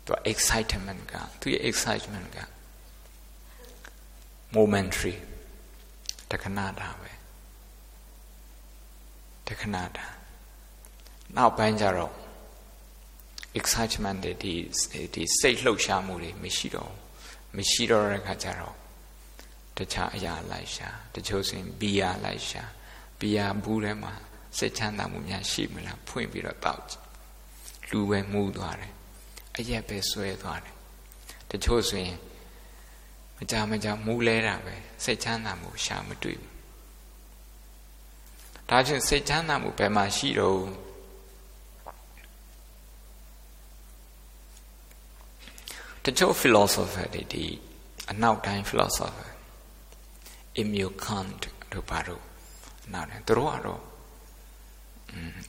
[0.05, 2.39] သူ excitement ကသူရဲ့ excitement က
[4.57, 5.15] momentary
[6.31, 7.08] တခဏတာပဲ
[9.49, 10.07] တခဏတာ
[11.37, 12.15] နောက်ပိုင်းကျတော့
[13.59, 14.55] excitement တွေဒီ
[15.15, 16.93] ဒီစိတ်လှုပ်ရှားမှုတွေမရှိတော့
[17.57, 18.77] မရှိတော့တဲ့ခါကျတော့
[19.77, 22.63] တခြားအရာလိုက်ရှာတချို့ဆိုရင်ဘီယာလိုက်ရှာ
[23.21, 24.15] ဘီယာဘူးထဲမှာ
[24.59, 27.05] စိတ်ချမ်းသာမှုများရှိမလားဖွင့်ပြီးတော့တောက်ကြည့်
[27.91, 28.93] လူပဲမှုသွားတယ်
[29.57, 30.75] အရက်ပဲဆွဲသွားတယ်
[31.51, 32.19] တချို့ဆိုရင်
[33.37, 36.48] မကြမကြမူးလဲတာပဲစိတ်ချမ်းသာမှုရှာမတွေ့ဘူး
[38.69, 40.61] ဒါကြောင့်စိတ်ချမ်းသာမှုဘယ်မှာရှိတော့
[46.05, 47.45] တချို့ philosopher တွေဒီ
[48.11, 49.31] အနောက်တိုင်း philosopher
[50.61, 52.25] Immanuel Kant တို့ဘာလို့
[52.93, 53.83] နောက်တယ်သူတို့ကတော့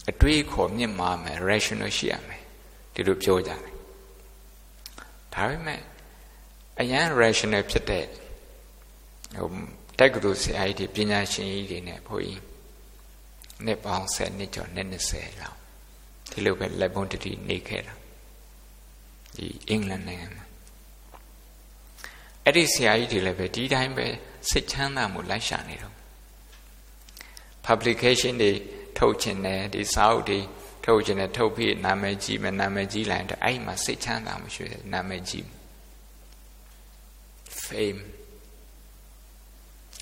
[0.10, 2.42] အတွေးခေါ်မြင့်မာမယ် rational ရှိရမယ်
[2.94, 3.60] ဒီလိုပြောကြတယ်
[5.34, 5.82] ဒါပေမဲ့
[6.80, 8.06] အရန် rational ဖြစ်တဲ့
[9.38, 9.50] ဟို
[10.00, 12.49] တက္ကသိုလ်ဆရာကြီးတွေပညာရှင်ကြီးတွေနဲ့ဘုန်းကြီး
[13.66, 15.58] နှစ်ပေါင်း10နှစ်ကျော်နှစ်20လောက်
[16.32, 17.94] ဒီလိုပဲလက်ပုံတတိနေခဲ့တာ
[19.36, 20.46] ဒီအင်္ဂလန်နိုင်ငံမှာ
[22.46, 24.08] အဲ့ဒီဆရာကြီးတွေလည်းပဲဒီတိုင်းပဲ
[24.50, 25.96] စိတ်ချမ်းသာမှုလိုက်ရှာနေတော့
[27.68, 28.52] publication တွေ
[28.98, 30.40] ထုတ်ခြင်းတယ်ဒီစာအုပ်တွေ
[30.86, 35.46] ထုတ်ခြင်းတယ်ထုတ်ပြီးနာမည်ကြီးမယ်နာမည်ကြီးလိုက်တော့အဲ့မှာစိတ်ချမ်းသာမှုရှိတယ်နာမည်ကြီး
[37.64, 38.02] fame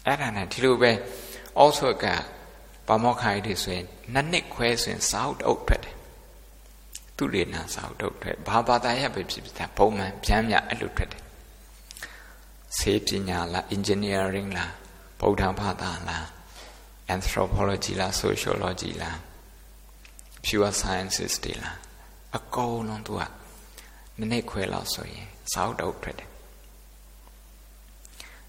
[0.06, 0.92] အဲ့ဒါနဲ့ဒီလိုပဲ
[1.64, 2.06] also က
[2.88, 5.96] ဘာမောခိုင်တွေဆိုရင်နှစ်နှစ်ခွဲဆိုရင်စာအုပ်အုပ်ထွက်တယ်
[7.18, 11.24] သူတွေနာစာအုပ်ထုတ်ထွက်ဘာဘာသာရပ်ပဲဖြစ်ဖြစ်ဘုံမှန်ဗျမ်းမြအဲ့လိုထွက်တယ်
[12.78, 14.72] ဆေးပညာလား engineering လား
[15.20, 16.26] ဗုဒ္ဓဘာသာလား
[17.16, 19.18] anthropology လား sociology လား
[20.46, 21.78] pure sciences တွေလား
[22.38, 23.22] အကုန်လုံးသူက
[24.18, 26.30] နည်းနည်းခွဲလောက်ဆိုရင်စာအုပ်တုပ်ထွက်တယ်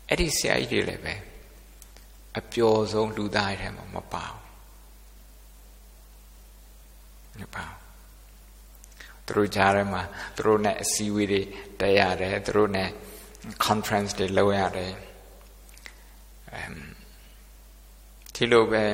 [0.08, 1.14] အဲ့ဒီဆရာကြီးတွေလည်းပဲ
[2.38, 4.42] အပျော်ဆုံးလူသားတွေထဲမှာမပါဘူး
[7.40, 7.78] မပါဘူး
[9.26, 10.02] သူတို့ကြားထဲမှာ
[10.36, 11.42] သူတို့နဲ့အစည်းအဝေးတွေ
[11.80, 12.88] တက်ရတယ်သူတို့နဲ့
[13.66, 14.92] conference တွေလုပ်ရတယ်
[16.54, 16.74] အမ်
[18.34, 18.84] ဒီလိုပဲ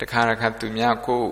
[0.00, 1.24] တခါတခါသူများကို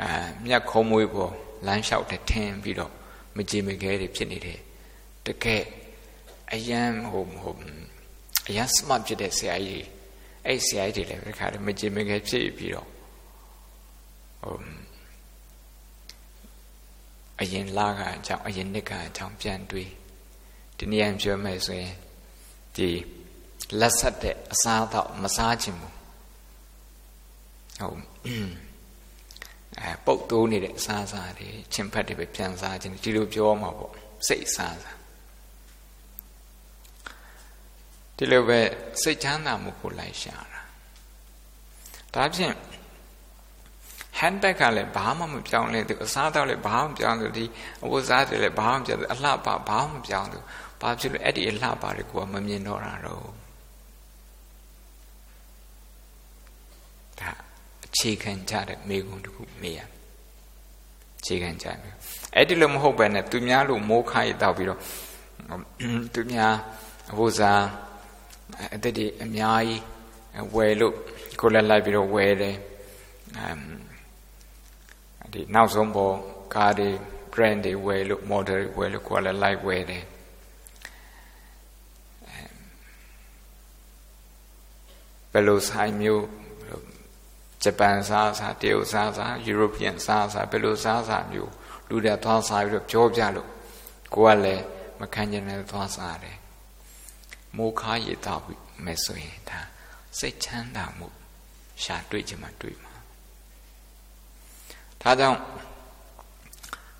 [0.00, 0.10] အာ
[0.44, 1.32] မြတ်ခုံးမွေးပေါ်
[1.66, 2.92] လမ်းလျှောက်တဲ့ထင်းပြီးတော့
[3.36, 4.60] မကြည်မခဲတွေဖြစ်နေတယ်
[5.26, 5.64] တကယ်
[6.52, 7.54] အယံဟိုဟို
[8.48, 9.86] အယံ smart ဖြစ်တဲ့ဆရာကြီး
[10.46, 12.88] အဲ့ဆရာကြီးတွေလည်းတခါတည်းမကြည်မခဲဖြစ်ပြီးတော့
[14.42, 14.56] ဟို
[17.40, 19.90] အရင်လကအကြောင်းအရင်နှစ်ကအကြောင်းပြန်တွေး
[20.78, 21.94] ဒီနေရာပြောမယ်ဆိုရင်
[22.76, 22.88] ဒီ
[23.80, 25.94] လက်ဆက်တဲ့အစားအသောက်မစားခြင်းဘူး
[27.80, 27.98] ဟုတ်
[29.80, 33.92] အဲပုတ်တိုးနေတဲ့အစားအစာတွေချင်းဖက်တွေပဲပြန်စားခြင်းဒီလိုပြောမှာပေါ့
[34.26, 34.97] စိတ်စားစား
[38.18, 38.60] ဒီလိုပဲ
[39.02, 40.60] စိတ်ချမ်းသာမှုကိုလိုက်ရှာတာ
[42.14, 42.54] ဒါဖြင့်
[44.20, 47.44] handbag ကလည်းဘာမှမပြောင်းလဲသူအစားတော့လည်းဘာမှမပြောင်းသူဒီ
[47.84, 50.38] အဝတ်စားတွေလည်းဘာမှမပြောင်းသူအလှပါဘာမှမပြောင်းသူ
[50.80, 53.22] ဘာဖြစ်လို့အဲ့ဒီအလှပါတွေကိုမမြင်တော့တာတော့
[57.20, 57.30] ဒါ
[57.86, 59.80] အခြေခံကြတဲ့မိဂုံတစ်ခုမေးရ
[61.20, 61.94] အခြေခံကြမယ်
[62.36, 64.80] အဲ့ဒီလိုမဟုတ်ပဲနဲ့သူများလို့မိုးခိုင်းတောက်ပြီးတော့
[66.14, 66.54] သူများ
[67.12, 67.62] အဝတ်စား
[68.74, 69.82] အသက်တွေအများကြီး
[70.54, 70.94] ဝယ်လို့
[71.40, 72.56] ကိုယ်လက်လိုက်ပြီးတော့ဝယ်တယ်
[73.38, 73.60] အမ်
[75.32, 76.14] ဒီနောက်ဆုံးပေါ်
[76.54, 76.90] ကားတွေ
[77.32, 80.04] brand တွေဝယ်လို့ model တွေဝယ်လို့ကိုယ်လက်လိုက်ဝယ်တယ်
[85.32, 86.24] ဘယ်လိုဆိုင်မျိုး
[87.62, 91.52] ဂျပန်စားစားတရုတ်စားစားယူရိုပီယန်စားစားဘယ်လိုစားစားမျိုး
[91.88, 93.48] လူတွေသွားစားပြီးတော့ပြောပြလို့
[94.14, 94.62] ကိုယ်ကလည်း
[95.00, 96.37] မခံကျင်တဲ့သွားစားတယ်
[97.58, 98.42] မိုးခါရည်တော့
[98.84, 99.60] မယ်ဆိုရင်ဒါ
[100.18, 101.08] စိတ်ချမ်းသာမှု
[101.82, 102.94] ရှာတွေ့ချင်မှတွေ့မှာ
[105.02, 105.40] ဒါကြောင့်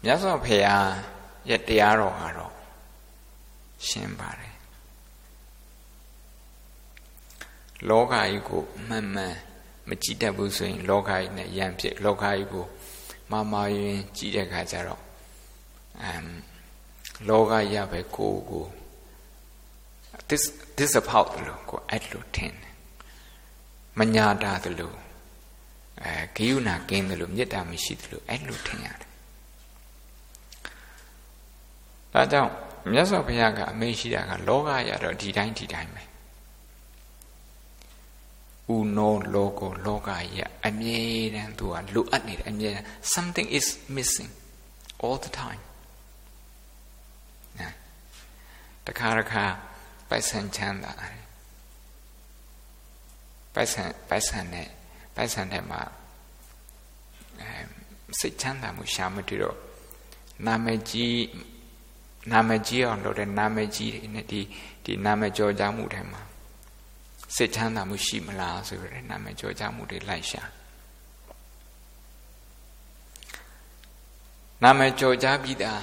[0.05, 0.89] မြတ်စွာဘုရား
[1.49, 2.55] ရဲ့တရားတော်ကတော့
[3.87, 4.57] ရှင်းပါတယ်
[7.89, 9.37] လောကကြီးကိုမှန်မှန်
[9.89, 12.65] မကြည့်တတ်ဘူးဆိုရင်လောကကြီးနဲ့ရံဖြစ်လောကကြီးကို
[13.31, 15.03] မာမာယွင်ကြည့်တဲ့အခါကျတော့
[16.03, 16.29] အမ်
[17.29, 18.65] လောကကြီးပဲကိုကို
[20.31, 20.45] this
[20.79, 22.75] this about လို့ကိုအဲ့လိုထင်တယ်
[23.99, 24.97] မညာတာတလို့
[26.05, 29.09] အဲဂိယုနာကင်းတယ်လို့မေတ္တာမရှိတယ်လို့အဲ့လိုထင်ရတယ်
[32.13, 32.51] ဒါကြောင့်
[32.93, 36.03] မြတ်စွာဘုရားကအမိန့်ရှိတာကလောကရတော့ဒီတိုင်းဒီတိုင်းပဲ
[38.75, 41.01] ဥနောလောကလောကရအမြဲ
[41.35, 42.71] တမ်းသူကလိုအပ်နေတယ်အမြဲ
[43.15, 44.31] something is missing
[45.05, 45.63] all the time
[47.61, 47.71] นะ
[48.87, 49.45] တခါတခါ
[50.09, 51.19] ပိုက်ဆံချမ်းသာတယ်
[53.55, 54.69] ပိုက်ဆံပိုက်ဆံနဲ့
[55.15, 55.81] ပိုက်ဆံထဲမှာ
[57.41, 57.51] အဲ
[58.19, 59.59] စိတ်ချမ်းသာမှုရှာမတွေ့တော့
[60.47, 61.23] နာမည်ကြီး
[62.33, 64.41] နာမည်ကြီးအောင်လုပ်တဲ့နာမည်ကြီးတွေနဲ့ဒီ
[64.85, 66.23] ဒီနာမည်ကြော်ကြားမှုထဲမှာ
[67.35, 70.43] စိတ်ချမ်းသာမှုရှိမလားဆိုရတဲ့နာမည်ကြော်ကြားမှုတွေလိုက်ရှာ
[74.63, 75.83] နာမည်ကြော်ကြားပြီးသား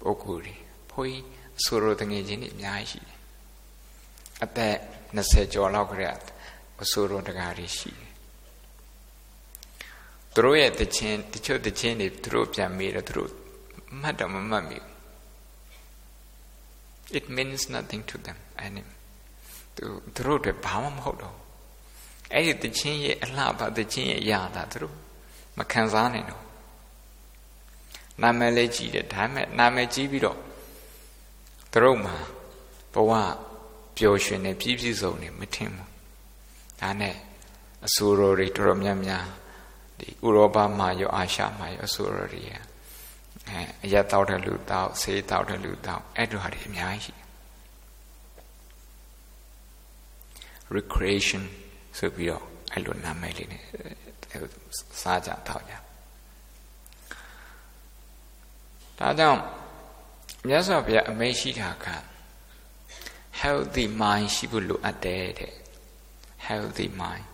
[0.00, 0.54] ပုဂ္ဂိုလ်တွေ
[0.90, 1.24] ဘုန်းကြီး
[1.64, 3.11] ဆိုလိုတငယ်ချင်းတွေအများကြီးရှိတယ်
[4.44, 4.74] အသက်
[5.16, 6.18] 20ကျော်လောက်ကတည်း
[6.78, 8.12] ကအဆိုလိုတကားတွေရှိတယ်
[10.34, 13.30] သူတို့ရဲ့တခြင်းတချို့တခြင်းတွေသူတို့ပြန်မေးတော့သူတို့
[14.00, 14.92] မှတ်တော့မမှတ်မိဘူး
[17.18, 18.82] it means nothing to them အဲ့ဒီ
[19.76, 21.36] သူသူတို့တွေဘာမှမဟုတ်တော့
[22.34, 24.96] အဲ့ဒီတခြင်းရဲ့အလှပါတခြင်းရဲ့အရာသာသူတို့
[25.58, 26.44] မခံစားနိုင်တော့
[28.22, 30.38] နာမည်လေးကြည့်တယ်ဒါပေမဲ့နာမည်ကြည့်ပြီးတော့
[31.72, 32.16] သူတို့မှာ
[32.94, 33.12] ဘဝ
[33.96, 35.90] ပျော်ရွှင်နေပြည့်ပြည့်စုံနေမထင်ဘူး
[36.80, 37.14] ဒါနဲ့
[37.86, 39.26] အဆူရောတွေတော်တော်များများ
[39.98, 42.56] ဒီဥရောပမှာရောအာရှမှာရောအဆူရောတွေအဲ
[43.84, 47.18] အရက်တောက်တဲ့လူတောက်ဆေးတောက်တဲ့လူတောက်အဲ့တို့ဟာတွေအများကြီး
[50.76, 51.42] recreation
[51.98, 53.62] ဆိုပြီးတော့အဲ့လိုနာမည်လေးနဲ့
[55.02, 55.74] စားကြတောက်ကြ
[58.98, 59.40] ဒါကြောင့်
[60.48, 61.86] မြတ်စွာဘုရားအမိန့်ရှိတာက
[63.42, 65.54] healthy mind ရှိဖို့လိုအပ်တယ်တဲ့
[66.46, 67.26] healthy mind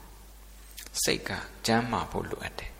[1.03, 1.31] စိတ်က
[1.66, 2.73] ကျန်းမာဖို့လိုအပ်တယ်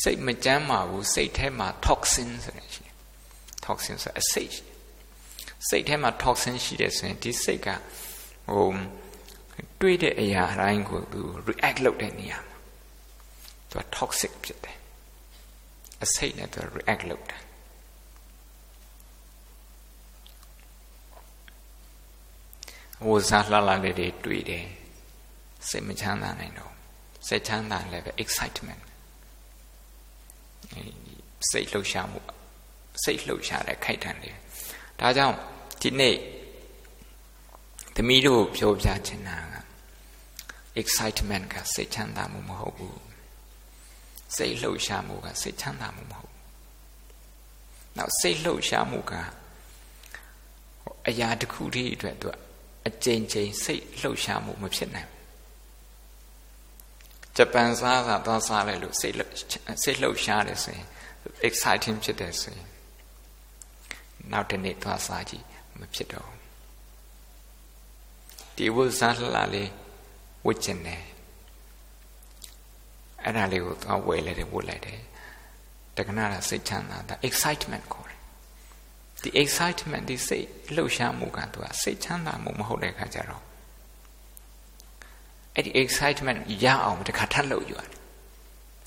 [0.00, 2.94] စိတ်မကျန်းမာဘူးစိတ်ထဲမှာ toxin ဆိုတဲ့ရှိတယ်
[3.64, 4.54] toxin ဆိုအစိတ်
[5.68, 7.68] စိတ်ထဲမှာ toxin ရှိတယ်ဆိုရင်ဒီစိတ်က
[8.52, 8.70] ဟို
[9.80, 12.56] တွေးတဲ့အရာအတိုင်းကိုသူ react လုပ်တဲ့နေရာမှာ
[13.70, 14.78] သူက toxic ဖြစ်တယ်
[16.04, 17.42] အစိတ်နဲ့သူ react လုပ်တယ်
[23.04, 24.66] ဝဇာလှလှလေးတွေတွေ့တယ်
[25.68, 26.72] စိတ်မချမ်းသာနိုင်တော့
[27.28, 28.82] စိတ်ချမ်းသာလည်းပဲ excitement
[31.50, 32.20] စိတ်လှုပ်ရှားမှု
[33.04, 34.36] စိတ်လှုပ်ရှားတဲ့ခိုက်တံလေး
[35.00, 35.36] ဒါကြောင့်
[35.82, 36.16] ဒီနေ့
[37.94, 39.56] သမီးတို့ပြောပြချင်တာက
[40.80, 43.00] excitement ကစိတ်ချမ်းသာမှုမဟုတ်ဘူး
[44.36, 46.44] စိတ်လှုပ်ရှားမှုကစိတ်ချမ်းသာမှုမဟုတ်ဘူး
[47.96, 49.12] နောက်စိတ်လှုပ်ရှားမှုက
[51.08, 52.28] အရာတစ်ခုတည်းအတွက်သူ
[52.86, 55.10] အကြိမ်ကြိမ်စိတ်လှုပ်ရှားမှုမဖြစ်နိုင်
[57.36, 59.14] ဂျပန်စားစားသွားစားလိုက်လို့စိတ်
[59.82, 60.86] စိတ်လှုပ်ရှားတယ်ဆိုရင်
[61.48, 62.68] exciting ဖြစ်တယ်ဆိုရင်
[64.32, 65.44] နောက်တနေ့သွားစားကြည့်
[65.80, 66.30] မဖြစ်တော့
[68.56, 69.70] ဒီဝဇာလှလေး
[70.46, 71.02] ဝတ်ကျင်တယ်
[73.22, 75.00] အဲ့ဒါလေးကိုသွားဝယ်လိုက်တယ်ဝတ်လိုက်တယ်
[75.96, 78.05] တက္ကနာကစိတ်ချမ်းသာတာ excitement ခေါ်တယ်
[79.26, 83.42] ဒီ excitement ဒီစိတ်လှုပ်ရှားမှုကသူကစိတ်ချမ်းသာမှုမဟုတ်တဲ့ခါကျတော့
[85.54, 87.90] အဲ့ဒီ excitement ရအောင်တစ်ခါထပ်လုပ်ရတယ်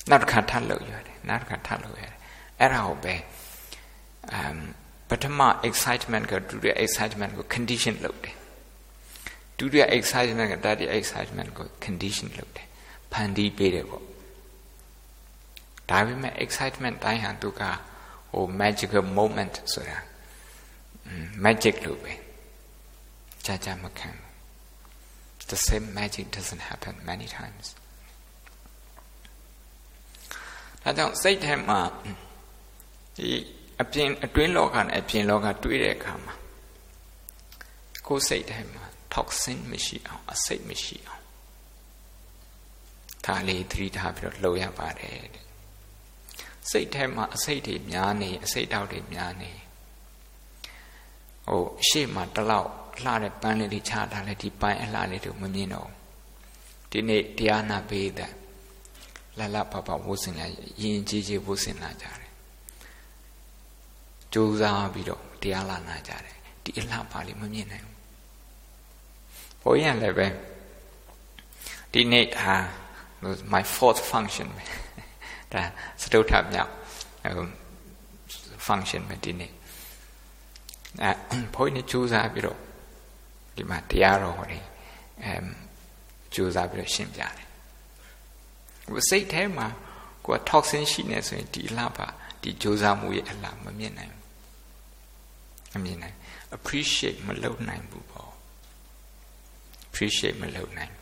[0.10, 2.16] နောက်တစ်ခါထပ်လုပ်ရတယ်နောက်တစ်ခါထပ်လုပ်ရတယ်
[2.60, 3.16] အဲ့ဒါကိုပဲ
[4.34, 4.60] အမ်
[5.10, 8.36] ပထမ excitement ကဒုတိယ excitement ကို condition လုပ်တယ်
[9.58, 12.68] ဒုတိယ excitement ကတတိယ excitement ကို condition လုပ်တယ်
[13.14, 14.04] ဖန်တီးပေးတယ်ပေါ့
[15.90, 17.62] ဒါပေမဲ့ excitement တိုင်းဟာသူက
[18.34, 20.00] ဟို magical moment ဆိုတာ
[21.46, 22.14] magic လို့ပဲ
[23.46, 24.12] ကြာကြာမခံ
[25.52, 27.68] the same magic doesn't happen many times
[30.84, 31.80] ဒါကြောင့်စိတ်ထဲမှာ
[33.18, 33.30] ဒီ
[33.82, 36.34] အပြင်အတွင်းလောကနဲ့အပြင်လောကတွေးတဲ့အခါမှာ
[38.08, 38.84] ကိုယ်စိတ်ထဲမှာ
[39.14, 41.24] toxin မရှိအောင်အစိတ်မရှိအောင်
[43.26, 45.46] ဒါလေးသတိထားပြီးတော့လှုပ်ရပါတယ်တဲ့
[46.70, 49.52] စိတ်ထဲမှာအစိတ်တွေများနေအစိတ်တောက်တွေများနေ
[51.50, 52.70] ဟိုရှေ့မှာတလောက်
[53.04, 55.90] လှတဲ့ပန်းလေးတွေချထားလဲဒီပန်းအလှလေးတွေမမြင်တော့
[56.92, 58.32] ဒီနေ့တရားနာပေးတဲ့
[59.38, 60.46] လလပပဝုစင်လာ
[60.82, 62.32] ရင်ကြီးကြီးဝုစင်လာကြတယ်
[64.34, 67.98] ကြိုးစားပြီးတော့တရားလာနာကြတယ်ဒီအလှပါလေးမမြင်နိုင်ဘူး
[69.62, 70.28] ဘုန်းကြီးလည်းပဲ
[71.94, 72.56] ဒီနေ့ဟာ
[73.54, 74.64] my fourth function ပဲ
[75.54, 75.62] ဒါ
[76.02, 76.72] စတုထမြောက်
[78.68, 79.52] function ပဲဒီနေ့
[81.04, 81.12] အဲ
[81.56, 82.60] ဘုန်းကြီးကြိုးစားပြီးတော့
[83.56, 84.66] ဒီမှာတရားတော်ဟောတယ်
[85.24, 85.34] အဲ
[86.34, 87.34] ကြိုးစားပြီးတော့ရှင်းပြတယ်
[89.10, 89.68] စိတ်ထဲမှာ
[90.26, 92.08] ကိုယ် toxin ရှိနေဆိုရင်ဒီအလားပါ
[92.42, 94.24] ဒီကြိုးစားမှုရဲ့အလားမမြင်နိုင်ဘူး
[95.74, 96.16] မမြင်နိုင်
[96.58, 98.32] appreciate မလုပ်နိုင်ဘူးပေါ့
[99.88, 100.94] appreciate မလုပ်နိုင်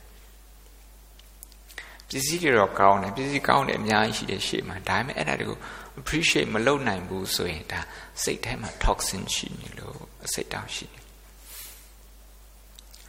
[2.10, 5.60] ပစ္စည်းတွေတော့ကောင်းတယ်ပစ္စည်းကောင်းတယ်အများကြီးရှိတယ်ရှေ့မှာဒါပေမဲ့အဲ့ဒါတွေကို
[6.00, 7.80] appreciate မလုပ်နိုင်ဘူးဆိုရင်ဒါ
[8.24, 9.87] စိတ်ထဲမှာ toxin ရှိနေလို့အ
[10.34, 11.02] စိတ်တောင်ရှိနေ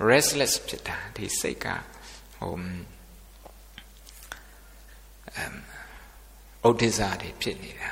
[0.09, 1.67] restless ဖြစ်တာဒီစိတ်က
[2.37, 2.55] ဟို
[5.37, 5.57] အမ်
[6.67, 7.91] ဩဒိဇာတွေဖြစ်နေတာ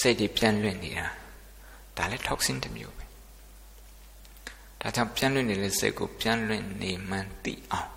[0.00, 1.06] စိတ်တွေပြန့်လွင့်နေတာ
[1.96, 3.04] ဒါလည်း toxin တစ်မျိုးပဲ
[4.80, 7.90] ဒါကြောင့်ပြန့်လွင့်နေတဲ့စိတ်ကိုပြန့်လွင့်နေမှန်းသိအောင်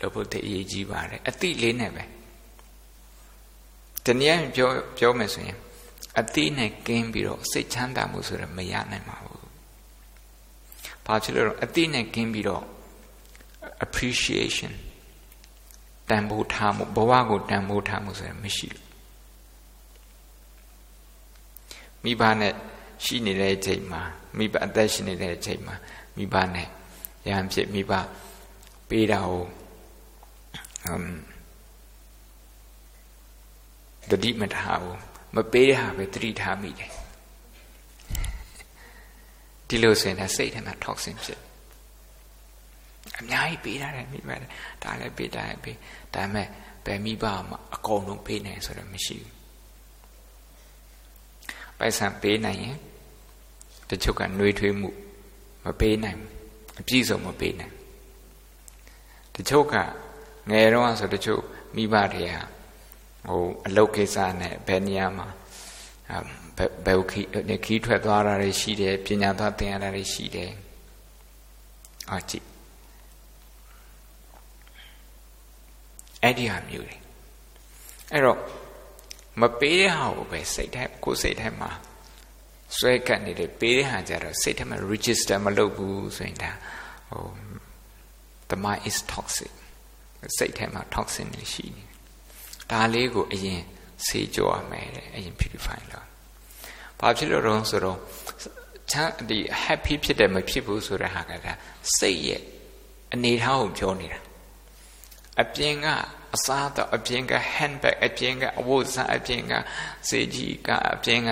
[0.00, 2.04] လုပ်ဖို့တည်းအရေးကြီးပါတယ်အတိလေးနဲ့ပဲ
[4.04, 4.68] တနည်းအားပြော
[4.98, 5.58] ပြောမယ်ဆိုရင်
[6.20, 9.37] အတိနဲ့ကင်းပြီးတော့စိတ်ချမ်းသာမှုဆိုရမရနိုင်ပါဘူး
[11.08, 12.64] ဘာဖြစ်လို့အတိနဲ့ကင်းပြီးတော့
[13.84, 14.72] appreciation
[16.08, 18.86] တန်ဖိုးထားမှုဘဝကိုတန်ဖိုးထားမှုဆိုရင်မရှိဘူး
[22.04, 22.54] မိဘနဲ့
[23.04, 24.02] ရှိနေတဲ့အချိန်မှာ
[24.38, 25.74] မိဘအသက်ရှိနေတဲ့အချိန်မှာ
[26.16, 26.68] မိဘနဲ့
[27.28, 27.92] ရဟန်းဖြစ်မိဘ
[28.88, 29.44] ပေးတာကို
[30.86, 31.06] အမ်
[34.10, 34.98] တတိမထားဘူး
[35.34, 36.90] မပေးတဲ့ဟာပဲတတိထားမိတယ်
[39.68, 41.40] ဒီလိုဆိုရင်စိတ်ထဲမှာ toxin ဖြစ်
[43.18, 44.30] အများကြီးပေးရတယ်မိဘ
[44.82, 45.76] ဒါလည်းပေးတာလည်းပေး
[46.14, 46.48] ဒါပေမဲ့
[46.84, 49.32] ဘယ်မိဘမှာအကုန်လုံးပေးနိုင်ဆိုတော့မရှိဘူး
[51.78, 52.76] ပိုက်ဆံပေးနိုင်ရင်
[53.90, 54.90] တချို့ကနှွေးထွေးမှု
[55.64, 56.18] မပေးနိုင်
[56.80, 57.74] အပြည့်စုံမပေးနိုင်
[59.34, 59.74] တချို့က
[60.50, 61.42] ငယ်တော့ဆိုတချို့
[61.76, 62.42] မိဘတွေဟာ
[63.28, 65.28] ဟိုအလုတ်ကိစ္စနဲ့ဘယ်နေရာမှာ
[66.86, 67.20] ဘယ်ခီ
[67.64, 70.50] ခီးထွက်သွားတာတွေရှိတယ်ပညာသွားသင်ရတာတွေရှိတယ်
[72.10, 72.46] အာကြည့်
[76.22, 76.96] အဲ့ဒီဟာမျိုးတွေ
[78.12, 78.38] အဲ့တော့
[79.40, 81.70] မပေးတဲ့ဟာကိုပဲစိတ်ထဲကိုယ်စိတ်ထဲမှာ
[82.76, 86.50] ဆွဲကပ်နေတယ်ပေးတဲ့ဟာကြတော့စိတ်ထဲမှာ register မလုပ်ဘူးဆိုရင်ဒါ
[87.10, 87.24] ဟို
[88.50, 89.52] the mind is toxic
[90.36, 91.84] စိတ်ထဲမှာ toxin တွေရှိနေ
[92.70, 93.62] ဒါလေးကိုအရင်
[94.06, 96.07] ဆေးကြောရမယ်တဲ့အရင် purify လုပ်
[97.00, 97.98] ဘာဖြစ်လို့တော့ဆိုတော့
[98.90, 101.52] ချမ်းဒီ happy ဖြစ်တယ်မဖြစ်ဘူးဆိုတဲ့ဟာကဒါ
[101.98, 102.42] စိတ်ရဲ့
[103.14, 104.20] အနေထားကိုပြောနေတာ
[105.42, 105.86] အပြင်က
[106.34, 109.52] အစားတော့အပြင်က handbag အပြင်ကအဝတ်စားအပြင်က
[110.08, 111.30] စေကြီးကအပြင်က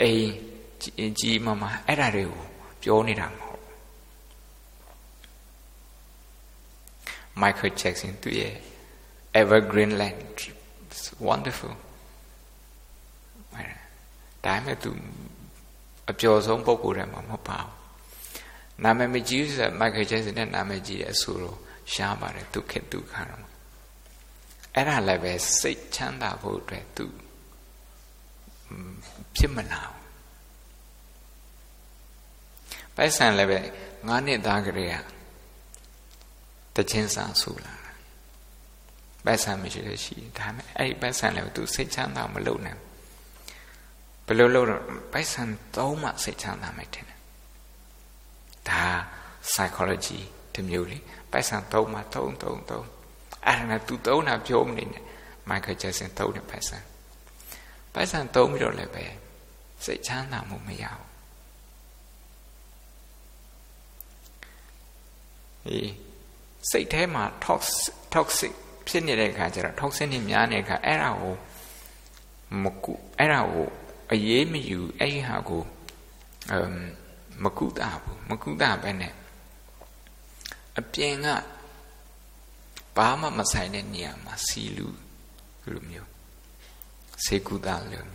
[0.00, 2.44] အိမ်ကြီးမမအဲ့ဒါတွေကို
[2.82, 3.64] ပြောနေတာမဟုတ်
[7.40, 8.54] Michael Jackson သူရဲ့
[9.40, 10.38] Evergreen Land
[11.28, 11.74] wonderful
[14.44, 14.90] ဒါပေမဲ့သူ
[16.10, 17.72] အပျော်ဆုံးပုံကိုယ်တည်းမှာမဟုတ်ပါဘူး
[18.82, 21.58] နာမည်မကြီးဆိုမိုက်ကယ်ဂျက်ဆင်နဲ့နာမည်ကြီးတဲ့အဆိုတော့
[21.92, 23.44] ရှားပါတယ်ဒုက္ခဒုက္ခတော့
[24.74, 27.06] အဲ့ဒါလည်းပဲစိတ်ချမ်းသာဖို့အတွက်သူ
[29.36, 30.00] ဖြစ်မလာဘူး
[32.96, 33.58] ပိုက်ဆံလည်းပဲ
[34.06, 34.96] ငါးနှစ်သားကလေးက
[36.76, 37.74] တချင်းစာဆူလာ
[39.24, 42.89] ပိုက်ဆံမရှိလို့ရှိဒါပေမဲ့အဲ့ဒီပိုက်ဆံလည်းသူစိတ်ချမ်းသာမလုပ်နိုင်ဘ
[44.30, 45.42] ယ်လိုလုပ်တော့ပိုက်ဆံ
[45.76, 47.18] သုံးမှစိတ်ချမ်းသာမယ်ထင်တယ်
[48.68, 48.84] ဒါ
[49.52, 50.20] psychology
[50.54, 50.98] တမျိုးလေ
[51.32, 52.86] ပိုက်ဆံသုံးမှသုံးသုံးသုံး
[53.46, 55.04] အဲ့ဒါနဲ့သူသုံးတာပြောမနေနဲ့
[55.48, 56.78] မိုက်ကယ်ဂျက်ဆင်သုံးတဲ့ပိုက်ဆံ
[57.92, 59.04] ပိုက်ဆံသုံးပြီးတော့လည်းပဲ
[59.84, 61.06] စိတ်ချမ်းသာမှုမရဘူး
[65.66, 65.90] အေး
[66.70, 68.52] စိတ်ထဲမှာ toxic toxic
[68.86, 71.34] ဖြစ်နေတဲ့အခါကျတော့ toxic တွေများနေတဲ့အခါအဲ့ဒါကို
[72.62, 73.68] မကုအဲ့ဒါကို
[74.12, 75.64] အရေးမယူအဲ့ဒီဟာကို
[76.50, 76.74] အမ်
[77.42, 79.14] မကုတာဘူးမကုတာပဲနဲ့
[80.78, 81.26] အပြင်က
[82.96, 84.86] ဘာမှမဆိုင်တဲ့နေရာမှာစီလူ
[85.72, 86.10] လိုမျိုး
[87.24, 88.08] စေကုသလိုမျိုး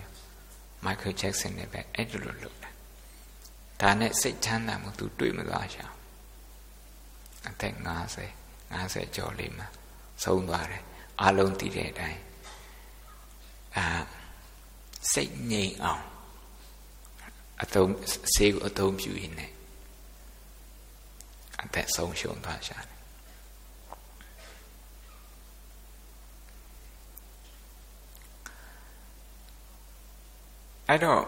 [0.83, 2.69] မိုက်ကယ်ဂျက်ဆင်နဲ့ပဲအဲ့လိုလိုလုပ်တာ
[3.81, 5.85] ဒါနဲ့စိတ်ချမ်းသာမှုသူတွေ့မသွားရှာ
[7.49, 7.75] အသက်
[8.25, 8.29] 50
[8.65, 9.67] 50ကျော်လေးမှာ
[10.23, 10.83] ဆုံးသွားတယ်
[11.21, 12.21] အလုံးသိတဲ့အတိုင်း
[13.77, 13.85] အာ
[15.13, 16.03] စိတ်ငြိမ်အောင်
[17.63, 17.91] အသုံး
[18.33, 19.51] ဆေးကိုအသုံးပြုရင်းနဲ့
[21.63, 22.95] အသက်ဆုံးရှုံးသွားရှာတယ်
[30.89, 31.21] အဲ့တော့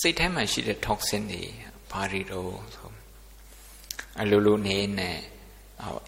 [0.00, 1.42] စိတ်ထဲမှာရှိတဲ့ toxin တွေ
[1.90, 2.90] ဘာတွေတော့ဆို
[4.20, 5.18] အလိုလိုနေနဲ့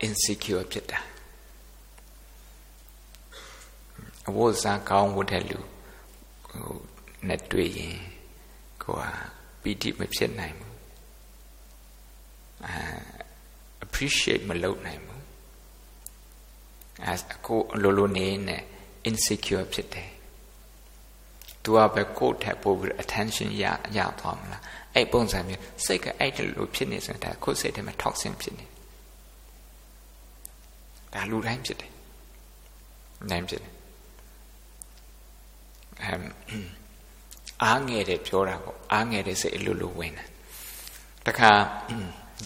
[0.07, 1.01] insecure ဖြစ်တာ
[4.28, 5.59] အဝတ်စားကောင်းဝတ်တဲ့လူ
[6.53, 6.76] ဟို
[7.28, 7.98] နဲ့တွေ့ရင်
[8.82, 9.03] ကိုက
[9.62, 10.76] ပီတိမဖြစ်နိုင်ဘူး
[12.66, 12.76] အဲ
[13.84, 15.22] appreciate မလုပ်နိုင်ဘူး
[17.05, 17.14] အဲ
[17.46, 18.62] ကိုလိုလိုနေနဲ့
[19.09, 20.11] insecure ဖြစ်တယ်
[21.62, 23.64] သူကပဲကိုယ့်ထက်ပိုပြီး attention ရ
[23.96, 24.62] ရသွားမလား
[24.94, 28.64] အဲ့ပုံစံမျိုးစိတ်ကအဲ့ဒီလိုဖြစ်နေစတာကိုယ်စိတ်ထဲမှာ toxin ဖြစ်နေ
[31.12, 31.92] ဒါလူတိုင်းဖြစ်တယ်
[33.30, 33.72] နိုင်ဖြစ်တယ်
[36.05, 36.24] အမ်
[37.64, 40.28] အားငယ်တယ်ပြောတာပေါ့အားငယ်တဲ့စိတ်အလိုလိုဝင်တယ်
[41.26, 41.50] တခါ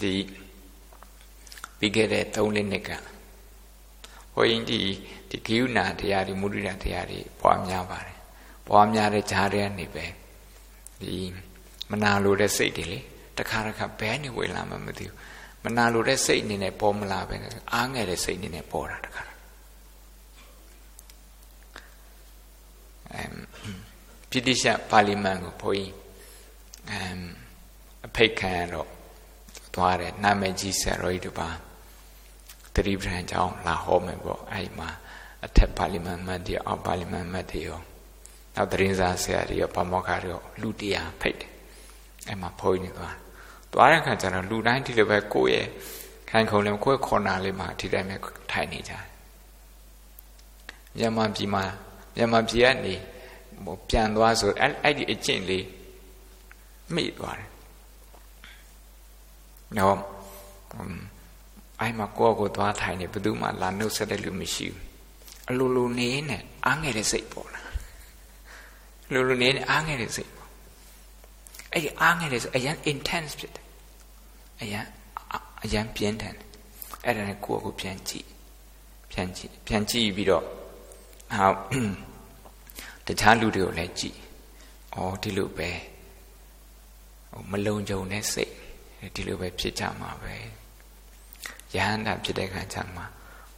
[0.01, 0.13] ဒီ
[1.79, 2.89] ပြီးခဲ့တဲ့3လနှစ်က
[4.33, 4.79] ဟိုရင်ဒီ
[5.29, 8.17] ဒီဂိယုနာတရားတွေမုဒိတာတရားတွေပွားများပါတယ်
[8.67, 10.05] ပွားများတဲ့ကြားထဲကနေပဲ
[11.01, 11.13] ဒီ
[11.91, 12.99] မနာလိုတဲ့စိတ်တွေလေ
[13.37, 15.15] တခါတခါဘဲနေဝင်လာမှမသိဘူး
[15.63, 17.35] မနာလိုတဲ့စိတ်အနေနဲ့ပေါ်မလာပဲ
[17.73, 19.23] အားငယ်တဲ့စိတ်အနေနဲ့ပေါ်တာတခါ
[23.13, 23.33] အမ်
[24.29, 25.93] ပိဋိရှပါဠိမန်ကိုဘုန်းကြီး
[26.91, 27.19] အမ်
[28.05, 28.89] အဖိတ်ခံရတော့
[29.73, 31.49] သွားတယ်နာမည်ကြီးဆရာတော်ကြီးတို့ပါ
[32.75, 34.89] တတိပဌာန်ကျောင်းလာဟောမယ်ပေါ့အဲ့မှာ
[35.45, 37.81] အထက်ပါဠိမန်မှတ်တယ်အောက်ပါဠိမန်မှတ်တယ်ရော
[38.55, 41.51] နောက်တရင်စားဆရာတွေရောဗမောခါတွေရောလူတရားဖိတ်တယ်
[42.27, 43.15] အဲ့မှာဘုန်းကြီးသွား
[43.73, 45.67] သွားတဲ့ခါကျတော့လူတိုင်းဒီလိုပဲကိုယ့်ရဲ့
[46.29, 48.15] ခိုင်ခုံလေးကိုယ့်ခေါ်နာလေးမှာဒီတိုင်းပဲ
[48.51, 49.03] ထိုင်နေကြတယ်
[50.97, 51.63] မြန်မာပြည်မှာ
[52.15, 52.95] မြန်မာပြည်ကနေ
[53.65, 55.65] ဟိုပြန်သွားဆိုအဲ့အဲ့ဒီအကျင့်လေး
[56.95, 57.49] မိသွားတယ်
[59.77, 59.97] တော့
[61.81, 64.81] အဲ့မှာကိုယ့်ကိုသွားထိုင်နေဘယ်သူမှလာနှုတ်ဆက်တဲ့လူမရှိဘူး
[65.49, 67.61] အလိုလိုနေနဲ့အားငယ်တဲ့စိတ်ပေါ်လာ
[69.13, 70.49] လိုလိုနေနဲ့အားငယ်တဲ့စိတ်ပေါ်
[71.73, 73.65] အဲ့ဒီအားငယ်တဲ့ဆိုအရန် intense ဖြစ်တယ်
[74.61, 74.85] အရန်
[75.63, 76.47] အရန်ပြင်းထန်တယ်
[77.05, 78.27] အဲ့ဒါနဲ့ကိုယ့်ကိုပြန်ကြည့်
[79.11, 80.43] ပြန်ကြည့်ပြန်ကြည့်ပြီးတော့
[81.37, 81.47] ဟာ
[83.07, 84.17] တခြားလူတွေကိုလည်းကြည့်
[84.95, 85.69] ဩဒီလိုပဲ
[87.31, 88.53] ဟိုမလုံခြုံတဲ့စိတ်
[89.15, 90.35] ဒီလိုပဲဖြစ်ကြမှာပဲ
[91.75, 93.03] ယဟန္တာဖြစ်တဲ့ခါကျမှ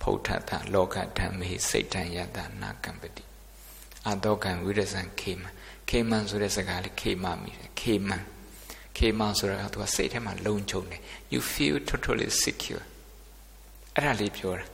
[0.01, 3.23] ဖုဋ္ဌတလောကဓမ္မေစိတ်တံယတနာကံပတိ
[4.07, 5.43] အတောကံဝိရဇံခေမ
[5.89, 8.23] ခေမန်ဆိုတဲ့စကားလေးခေမမိတယ်ခေမန်
[8.97, 11.01] ခေမန်ဆိုတာကသူကစိတ်ထဲမှာလုံခြုံတယ်
[11.33, 12.85] you feel totally secure
[13.95, 14.65] အဲ့ဒါလေးပြောတာ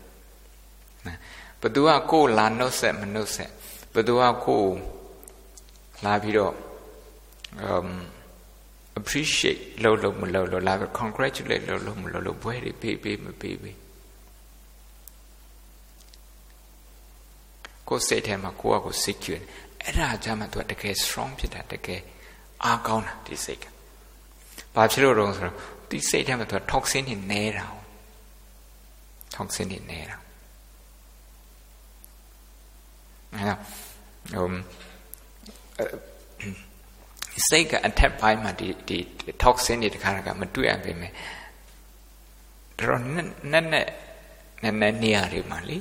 [1.06, 1.18] နော်
[1.62, 3.52] ဘသူကကိုယ်လာနှုတ်ဆက်မနှုတ်ဆက်
[3.96, 4.72] ဘသူကကိုယ်
[6.06, 6.54] လာပြီးတော့
[7.68, 7.90] um
[9.00, 13.78] appreciate လို့လို့မလို့လို့လာပြီး congratulate လို့လို့မလို့လို့ဘွဲတွေပေးပေးမပေးပေး
[17.88, 19.44] ကိုယ်စိတ်ထဲမှာကိုယ့်အကို secure
[19.84, 22.02] အဲ့ဒါကြမှာသူကတကယ် strong ဖြစ်တာတကယ်
[22.66, 23.66] အားကောင်းတာဒီစိတ်က
[24.76, 25.56] ဘာဖြစ်လို့တော့ဆိုတော့
[25.90, 27.66] ဒီစိတ်ထဲမှာသူက toxin တွေနေတာ
[29.36, 30.18] toxin တွေနေတာ
[33.36, 33.85] အဲ့တော့
[34.34, 34.48] ဟို
[37.50, 38.98] စိတ်ကအထက်ပိုင်းမှာဒီဒီ
[39.44, 41.14] toxin တွေတခါတခါမတွေ့ရပါမယ်
[42.80, 45.78] တော့နက်နက်နက်နက်နေရာတွေမှာလေ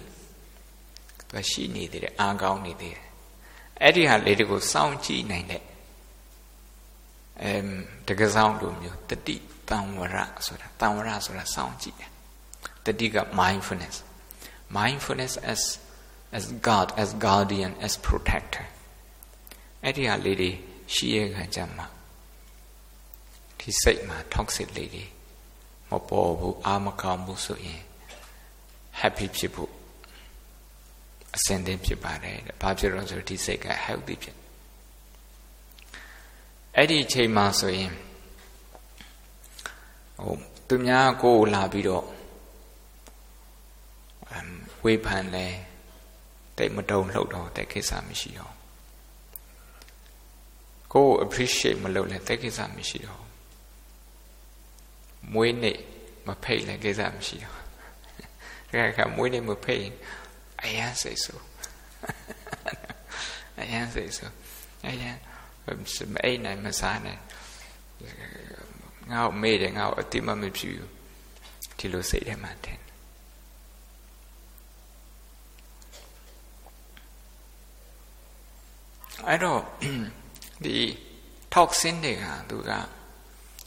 [1.31, 3.05] သူရှိနေသေးတယ်အားကောင်းနေသေးတယ်
[3.83, 5.63] အဲ့ဒီဟာလေးတွေကိုစောင့်ကြည့်နိုင်တဲ့
[7.43, 7.69] အမ်
[8.09, 9.37] တကစောင်းလိုမျိုးတတိ
[9.69, 10.17] တံဝရ
[10.47, 12.11] ဆိုတာတံဝရဆိုတာစောင့်ကြည့်တယ်
[12.87, 13.97] တတိက mindfulness
[14.79, 15.63] mindfulness as
[16.39, 18.67] as God as guardian as protector
[19.83, 20.51] အဲ့ဒီဟာလေးတွေ
[20.95, 21.87] ရှိရခံကြမှာ
[23.59, 25.05] ဒီစိတ်မှာ toxic လေးတွေ
[25.91, 27.83] မပေါ်ဘူးအာမကောင်းဘူးဆိုရင်
[29.01, 29.73] happy ဖြစ်ဖို့
[31.37, 34.37] အစင်သင်ဖြစ်ပါတယ်တဲ့ဘာဖြစ်လို့ဆိုဒီစိတ်က healthy ဖြစ်
[36.77, 37.93] အဲ့ဒီအချိန်မှာဆိုရင်
[40.23, 40.37] ဟို
[40.69, 42.05] သူများကိုလာပြီးတော့
[44.85, 45.47] ဝေဖန်လဲ
[46.59, 48.55] တိတ်မတုံလှုပ်တော့တဲ့ကိစ္စမရှိတော့
[50.93, 53.23] ကိုယ် appreciate မလုပ်လဲတဲ့ကိစ္စမရှိတော့
[55.33, 55.79] မွေးနေ့
[56.27, 57.59] မဖိတ်လဲကိစ္စမရှိတော့
[58.73, 59.87] ဒါကမွေးနေ့မဖိတ်
[60.63, 61.45] အယမ်းစိတ်ဆိုး
[63.61, 64.35] အယမ်းစိတ်ဆိုး
[64.87, 65.19] အယမ်း
[66.15, 67.23] မအိတ်နိုင်မစားနိုင်
[69.11, 70.91] ငါ့ကိုမေးတယ်ငါ့ကိုအတိမမဖြစ်ဘူး
[71.79, 72.81] ဒီလိုစိတ်ထဲမှာထင်
[79.23, 80.79] အဲ့ဒါ mindfulness ဆိုတာ mindfulness ဆိုတာစောင့်ကြည့်တယ် mindfulness ဆိုတာစောင့်ကြည့်တယ်အဲ့ဒီဟာလေးတွေရှိရခံကြမှာ focus အဲ့တော့ဒီ
[81.51, 82.73] toxin တွေကသူက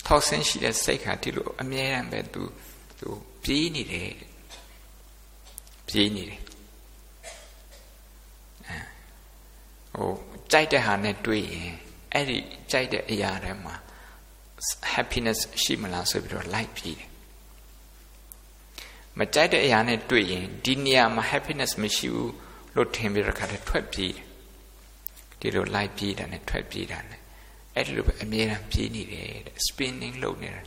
[0.08, 2.44] toxin ရှိတဲ့စိတ်ခါဒီလိုအမြဲတမ်းပဲသူ
[3.00, 3.10] သူ
[3.44, 4.12] ပြေးနေတယ်
[5.88, 6.42] ပြေးနေတယ်
[9.94, 10.12] ဟို
[10.52, 11.72] ကြိုက်တဲ့ဟာနဲ့တွေ့ရင်
[12.14, 12.38] အဲ့ဒီ
[12.72, 13.76] ကြိုက်တဲ့အရာတွေမှာ
[14.94, 17.10] happiness ရှိမလားဆိုပြီးတော့ like ပြေးတယ်
[19.18, 22.34] မကြိုက်တဲ့အရာနဲ့တွေ့ရင်ဒီနေရာမှာ happiness မရှိဘူး
[22.76, 24.27] လို့ထင်ပြီးတော့ခါတည်းထွက်ပြေးတယ်
[25.40, 27.22] ဒီလို like ပြေးတာနဲ့ထွက်ပြေးတာနဲ့
[27.76, 30.62] အဲ့ဒီလိုပဲအမြဲတမ်းပြေးနေတယ်တဲ့ spinning လုပ်နေတာ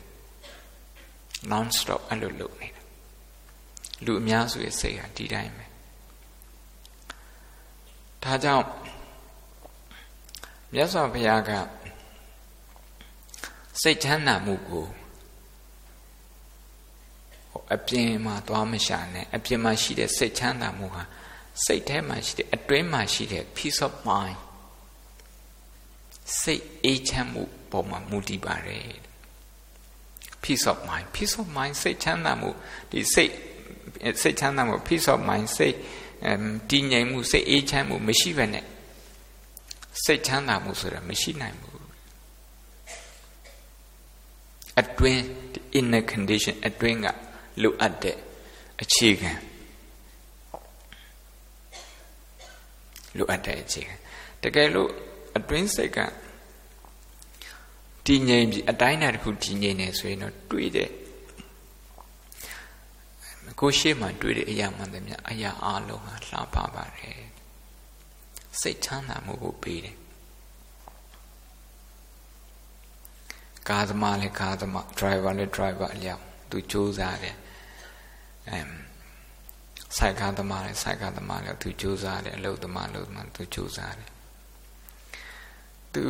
[1.51, 2.81] non stop အဲ့လိုလုပ်နေတာ
[4.05, 5.65] လူအများစုရဲ့စိတ်ဟာဒီတိုင်းပဲ
[8.23, 8.65] ဒါကြောင့်
[10.73, 11.51] မြတ်စွာဘုရားက
[13.81, 14.87] စိတ်ချမ်းသာမှုကို
[17.75, 21.03] အပြင်မှာသွားမရှာနဲ့အပြင်မှာရှိတဲ့စိတ်ချမ်းသာမှုဟာ
[21.65, 24.37] စိတ်ထဲမှာရှိတဲ့အတွင်းမှာရှိတဲ့ peace of mind
[26.41, 28.87] စိတ်အေးချမ်းမှုပေါ်မှာမူတည်ပါတယ်
[30.43, 32.49] peace of mind peace of mind စိတ်ချမ်းသာမှု
[32.91, 33.33] ဒီစိတ်
[34.21, 35.75] စိတ်ချမ်းသာမှု peace of mind စိတ်
[36.69, 38.65] တည်ငြိမ်မှုစိတ်အေးချမ်းမှုမရှိဘဲနဲ့
[40.03, 41.81] စိတ်ချမ်းသာမှုဆိုတာမရှိနိုင်ဘူး
[44.79, 45.21] အတွင်း
[45.79, 47.07] inner condition အတွင်းက
[47.61, 48.17] လိုအပ်တဲ့
[48.81, 49.31] အခြေခံ
[53.17, 53.95] လိုအပ်တဲ့အခြေခံ
[54.43, 54.89] တကယ်လို့
[55.37, 55.99] အတွင်းစိတ်က
[58.05, 60.89] တည်ငြိမ်ပြီးအတိုင်းအတာတစ်ခုတည်ငြိမ်နေဆိုရင်တော့တွေးတဲ့
[63.59, 67.21] ကိုရှိမှတွေးတဲ့အရာမှန်တယ်မြအရာအလုံးဟာလှပပါတယ်
[68.61, 69.97] စိတ်ချမ်းသာမှုကိုပေးတယ်
[73.69, 77.37] ကားသမားလည်းကားသမား driver လည်း driver အလျောက်သူစူးစမ်းတယ်
[78.49, 78.69] အမ်
[79.97, 84.10] ဆိုင်ကားသမားလည်းဆိုင်ကားသမားလည်းသူစူးစမ်းတယ်အလုပ်သမားအလုပ်သမားသူစူးစမ်းတယ်
[85.93, 86.03] သူ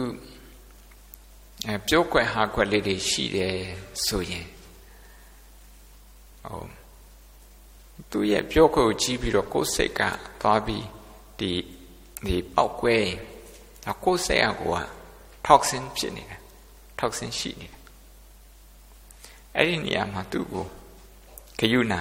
[1.67, 3.55] အဲပြောကွက်ဟာကွက်လေးတွေရှိတယ်
[4.05, 4.47] ဆိုရင်
[6.45, 6.63] ဟို
[8.11, 10.01] သူရဲ့ပြောခွက်ကိုကြည့်ပြီးတော့ကိုယ်စိတ်က
[10.41, 10.86] သွားပြီး
[11.39, 11.51] ဒီ
[12.25, 13.15] ဒီပောက်ကွဲရင်
[14.03, 14.79] ကိုယ်စိတ်ကကိုက
[15.45, 16.39] toxin ဖြစ်နေတယ်
[16.99, 17.82] toxin ရှိနေတယ်
[19.55, 20.65] အဲ့ဒီနေရာမှာသူ့ကို
[21.59, 21.93] ဂယုဏ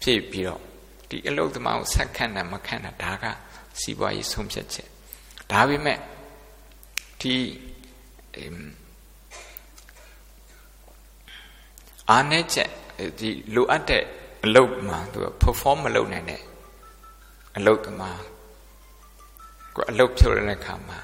[0.00, 0.60] ဖြည့်ပြီးတော့
[1.08, 3.24] ဒီအလုတ်သမားကိုဆက်ခန့်တာမခန့်တာဒါက
[3.80, 4.88] စီးပွားရေးဆုံးဖြတ်ချက်
[5.50, 5.98] ဒါပေမဲ့
[7.24, 7.38] ဒီ
[12.10, 12.70] အာနေချက်
[13.18, 14.04] ဒီလိုအပ်တဲ့
[14.44, 16.42] အလုတ်မှာသူက perform မလုပ်နိုင်တဲ့
[17.56, 18.22] အလုတ်သမား
[19.74, 21.00] ကိုအလုတ်ဖြုတ်တဲ့အခါမှာ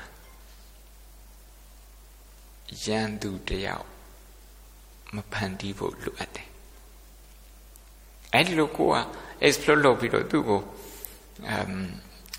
[2.85, 3.87] ရန်သူတယောက်
[5.15, 6.49] မဖန်တီးဖို့လိုအပ်တယ်
[8.33, 8.97] အဲ့ဒီလိုကိုက
[9.47, 10.61] explore လုပ်ပြီးတော့သူ့ကို
[11.51, 11.75] အမ်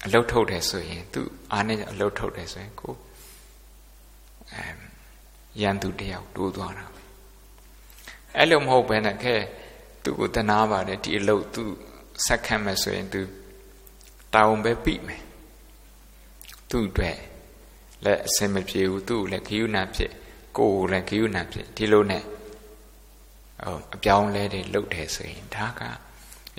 [0.05, 1.21] အလုတ်ထုတ်တယ်ဆိုရင်သူ
[1.51, 2.93] အားနဲ့အလုတ်ထုတ်တယ်ဆိုရင်ကို
[4.55, 4.75] အမ်
[5.61, 6.85] ရန်သူတယောက်တိုးသွားတာ
[8.37, 9.35] အဲ့လိုမဟုတ်ဘဲနဲ့ခဲ
[10.03, 11.63] သူ့ကိုတနာပါတယ်ဒီအလုတ်သူ
[12.25, 13.21] ဆက်ခံမယ်ဆိုရင်သူ
[14.33, 15.21] တာဝန်ပဲပြီမယ်
[16.69, 17.17] သူ့အတွက်
[18.05, 20.11] လက်အစင်မပြေဘူးသူ့ကိုလည်းခီးယူနာဖြစ်
[20.57, 25.81] ကိုယ်ကိုလည်းခီးယူနာဖြစ်ဒီလိုနဲ့ဟိုအပြောင်းလဲတွေလုပ်တယ်ဆိုရင်ဒါက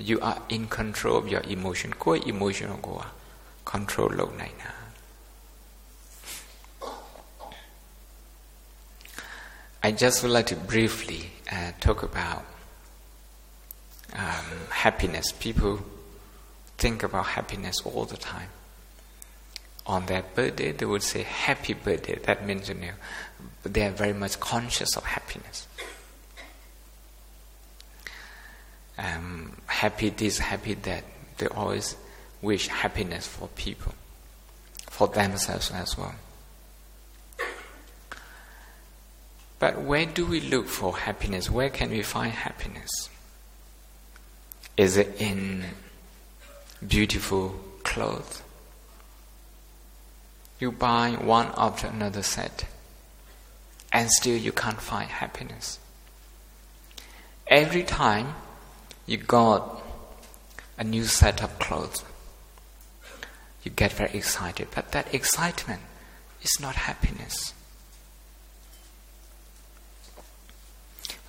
[0.09, 3.05] you are in control of your emotion ကိုယ် emotion ကိုက
[3.71, 4.82] control လုပ်နိုင်တာ
[9.83, 12.45] I just would like to briefly uh, talk about
[14.13, 15.33] um, happiness.
[15.33, 15.81] People
[16.79, 18.49] think about happiness all the time.
[19.85, 22.17] On their birthday, they would say happy birthday.
[22.17, 22.93] That means, you know,
[23.65, 25.67] they are very much conscious of happiness.
[28.99, 31.05] um, happy this, happy that.
[31.39, 31.97] They always
[32.41, 33.95] wish happiness for people,
[34.89, 36.15] for themselves as well.
[39.63, 41.49] But where do we look for happiness?
[41.49, 43.09] Where can we find happiness?
[44.77, 45.63] Is it in
[46.85, 48.43] beautiful clothes?
[50.59, 52.65] You buy one after another set,
[53.93, 55.79] and still you can't find happiness.
[57.47, 58.35] Every time
[59.07, 59.81] you got
[60.77, 62.03] a new set of clothes.
[63.63, 65.83] You get very excited, but that excitement
[66.43, 67.55] is not happiness.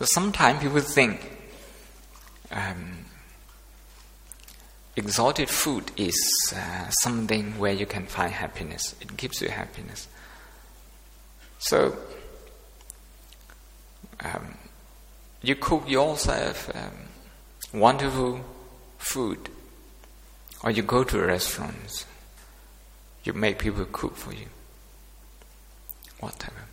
[0.04, 1.32] So sometimes people think
[2.52, 3.06] um,
[4.98, 8.96] exalted food is uh, something where you can find happiness.
[9.00, 10.10] It gives you happiness.
[11.60, 11.96] So
[14.20, 14.58] um,
[15.42, 16.70] you cook yourself.
[16.76, 18.42] Um, wonderful
[18.98, 19.48] food,
[20.66, 22.06] or you go to restaurants,
[23.24, 24.48] You make people cook for you.
[26.20, 26.66] Whatever.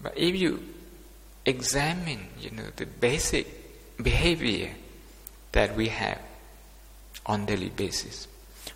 [0.00, 0.62] But if you
[1.48, 3.46] examine, you know, the basic
[4.02, 4.70] behavior
[5.52, 6.20] that we have
[7.24, 8.28] on daily basis,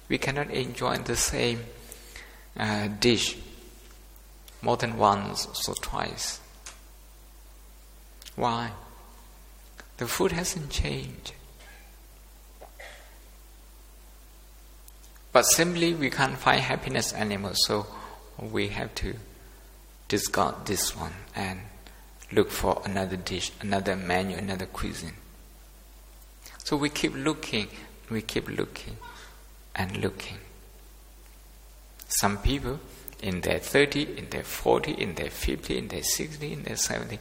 [0.09, 1.61] we cannot enjoy the same
[2.57, 3.37] uh, dish
[4.63, 6.41] more than once or twice.
[8.37, 8.73] Why?
[9.99, 11.33] The food hasn't changed.
[15.33, 17.87] But simply we can't find happiness anymore, so
[18.39, 19.15] we have to
[20.09, 21.61] discard this one and
[22.33, 25.15] look for another dish, another menu, another cuisine.
[26.59, 27.69] So we keep looking,
[28.11, 28.97] we keep looking
[29.75, 30.39] and looking.
[32.09, 32.81] Some people
[33.23, 37.19] in their 30, in their 40, in their 50, in their 60, in their 70,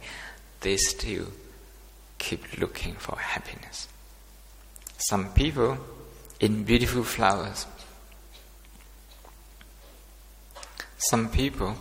[0.60, 1.26] they still
[2.18, 3.88] keep looking for happiness.
[4.98, 5.78] Some people
[6.40, 7.66] in beautiful flowers.
[10.98, 11.76] Some people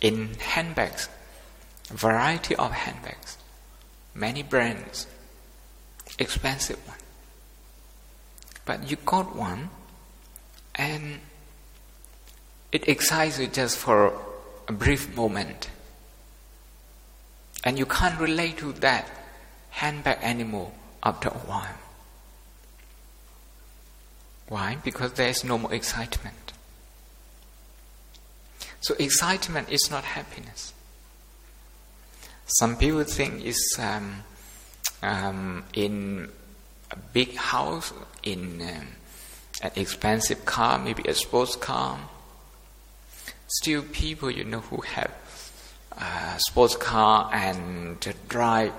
[0.00, 1.08] in handbags,
[1.88, 3.38] variety of handbags,
[4.14, 5.06] many brands,
[6.18, 6.98] expensive one.
[8.64, 9.70] But you got one
[10.74, 11.20] and
[12.72, 14.12] it excites you just for
[14.66, 15.70] a brief moment.
[17.62, 19.08] And you can't relate to that
[19.70, 20.72] handbag anymore
[21.02, 21.78] after a while.
[24.48, 24.76] Why?
[24.84, 26.52] Because there is no more excitement.
[28.80, 30.73] So excitement is not happiness.
[32.46, 34.22] Some people think it's um,
[35.02, 36.28] um, in
[36.90, 37.92] a big house,
[38.22, 38.86] in um,
[39.62, 41.98] an expensive car, maybe a sports car,
[43.46, 45.10] still people you know who have
[45.92, 48.72] a sports car and drive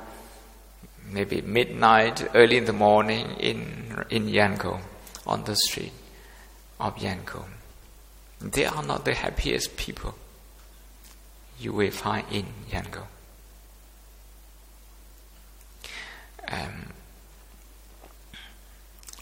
[1.12, 4.82] maybe midnight, early in the morning in in Yangon
[5.26, 5.94] on the street
[6.80, 7.50] of Yangon.
[8.42, 10.14] They are not the happiest people
[11.60, 13.08] you will find in Yangon.
[16.48, 16.94] Um,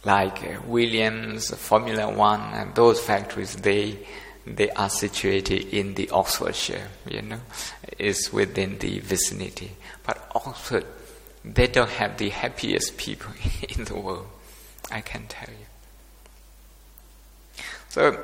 [0.06, 4.00] like uh, Williams, Formula One, and those factories, they
[4.46, 7.40] they are situated in the Oxfordshire, you know,
[7.98, 9.72] is within the vicinity.
[10.06, 10.86] But Oxford,
[11.46, 13.32] they don't have the happiest people
[13.70, 14.28] in the world,
[14.92, 15.66] I can tell you.
[17.90, 18.20] So,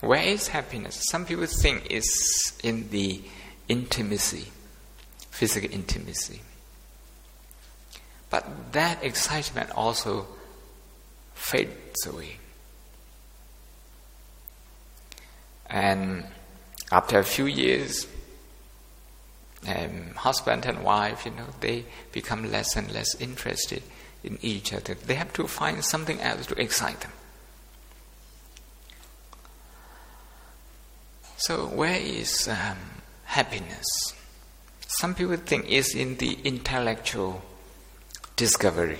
[0.00, 1.02] where is happiness?
[1.10, 3.22] Some people think it's in the
[3.68, 4.46] intimacy,
[5.30, 6.42] physical intimacy.
[8.30, 10.26] But that excitement also
[11.34, 12.38] fades away.
[15.68, 16.24] And
[16.90, 18.06] after a few years,
[19.66, 23.82] um, husband and wife, you know, they become less and less interested
[24.22, 24.94] in each other.
[24.94, 27.12] They have to find something else to excite them.
[31.38, 32.78] So, where is um,
[33.24, 33.86] happiness?
[34.88, 37.42] Some people think it's in the intellectual
[38.36, 38.98] discovery.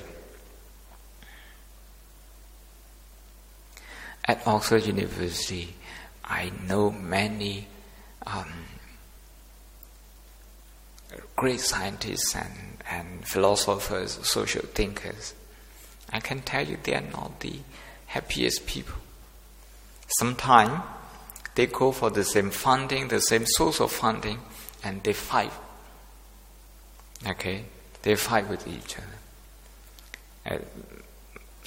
[4.24, 5.74] At Oxford University,
[6.24, 7.68] I know many
[8.26, 8.52] um,
[11.36, 15.34] great scientists and, and philosophers, social thinkers.
[16.12, 17.60] I can tell you they are not the
[18.06, 18.96] happiest people.
[20.18, 20.82] Sometimes
[21.54, 24.38] they go for the same funding, the same source of funding,
[24.82, 25.52] and they fight.
[27.26, 27.64] Okay?
[28.02, 29.15] They fight with each other.
[30.48, 30.58] Uh,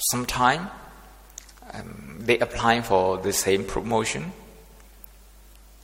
[0.08, 0.70] Sometimes
[1.74, 4.32] um, they apply for the same promotion,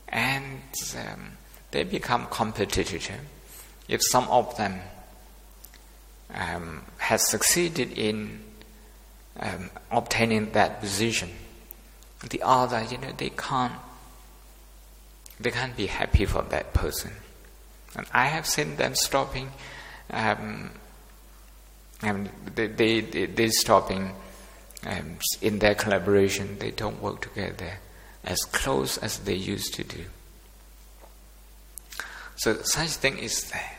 [0.09, 0.63] and
[0.97, 1.33] um,
[1.71, 3.11] they become competitive.
[3.89, 4.81] If some of them
[6.33, 8.41] um, has succeeded in
[9.39, 11.29] um, obtaining that position,
[12.31, 13.75] the other, you know, they can't
[15.39, 17.13] they can't be happy for that person.
[17.95, 19.51] And I have seen them stopping,
[20.11, 20.71] um,
[22.03, 24.13] and they, they, they, they stopping
[24.87, 26.59] um, in their collaboration.
[26.59, 27.79] They don't work together
[28.25, 30.05] as close as they used to do.
[32.37, 33.73] So such thing is there.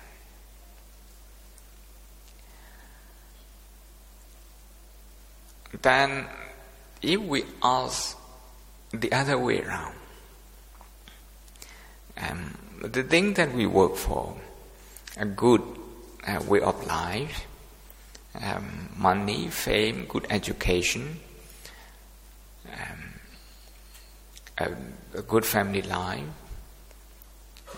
[5.82, 6.26] Then,
[7.01, 8.18] if we ask
[8.91, 9.95] the other way around,
[12.18, 14.36] um, the thing that we work for,
[15.18, 15.61] a good
[16.28, 17.46] uh, way of life,
[18.41, 21.19] um, money, fame, good education,
[22.67, 23.13] um,
[24.57, 26.23] a, a, good family life,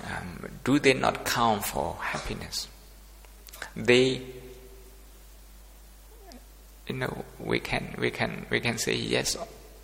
[0.05, 2.67] um, do they not count for happiness?
[3.75, 4.21] They,
[6.87, 9.37] you know, we can we can we can say yes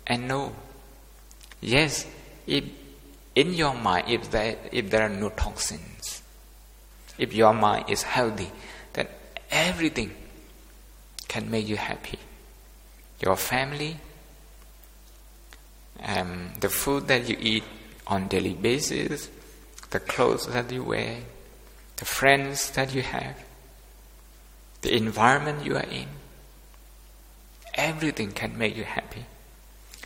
[0.06, 0.54] and no.
[1.60, 2.06] Yes,
[2.46, 2.64] if
[3.34, 6.22] in your mind, if there, if there are no toxins,
[7.18, 8.50] if your mind is healthy,
[8.94, 9.06] then
[9.50, 10.10] everything
[11.28, 12.18] can make you happy.
[13.20, 13.96] Your family,
[16.02, 17.64] um, the food that you eat
[18.06, 19.30] on daily basis,
[19.90, 21.18] the clothes that you wear,
[21.96, 23.36] the friends that you have,
[24.82, 26.06] the environment you are in.
[27.74, 29.24] Everything can make you happy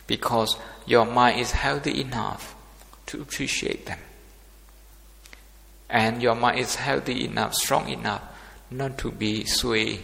[0.07, 2.55] because your mind is healthy enough
[3.07, 3.99] to appreciate them.
[5.89, 8.23] And your mind is healthy enough, strong enough
[8.69, 10.01] not to be swayed,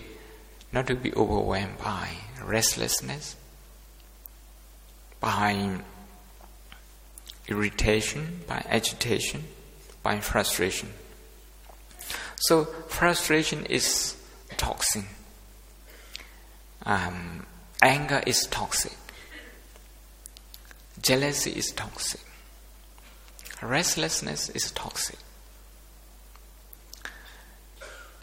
[0.72, 2.10] not to be overwhelmed by
[2.44, 3.36] restlessness,
[5.20, 5.80] by
[7.48, 9.46] irritation, by agitation,
[10.04, 10.90] by frustration.
[12.36, 14.16] So, frustration is
[14.58, 15.06] toxin.
[16.86, 17.46] Um,
[17.82, 18.94] anger is toxic.
[21.02, 22.22] Jealousy is toxic.
[23.62, 25.18] Restlessness is toxic.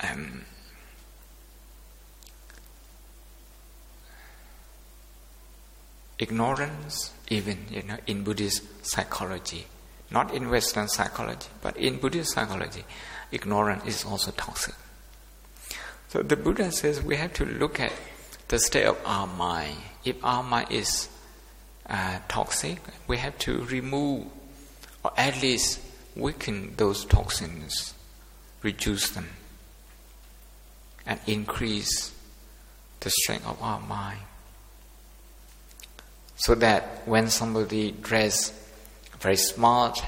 [0.03, 0.43] Um,
[6.19, 9.67] ignorance, even you know, in Buddhist psychology,
[10.11, 12.85] not in Western psychology, but in Buddhist psychology,
[13.33, 14.75] ignorance is also toxic.
[16.09, 17.93] So the Buddha says we have to look at
[18.49, 19.77] the state of our mind.
[20.05, 21.09] If our mind is
[21.89, 24.27] uh, toxic, we have to remove
[25.03, 25.81] or at least
[26.17, 27.95] weaken those toxins,
[28.63, 29.29] reduce them,
[31.05, 32.13] and increase
[33.01, 34.21] the strength of our mind.
[36.45, 38.53] So that when somebody dress
[39.19, 39.99] very smart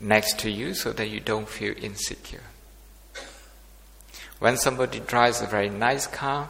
[0.00, 2.42] next to you, so that you don't feel insecure.
[4.40, 6.48] When somebody drives a very nice car,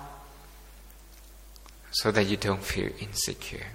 [1.91, 3.67] so that you don't feel insecure.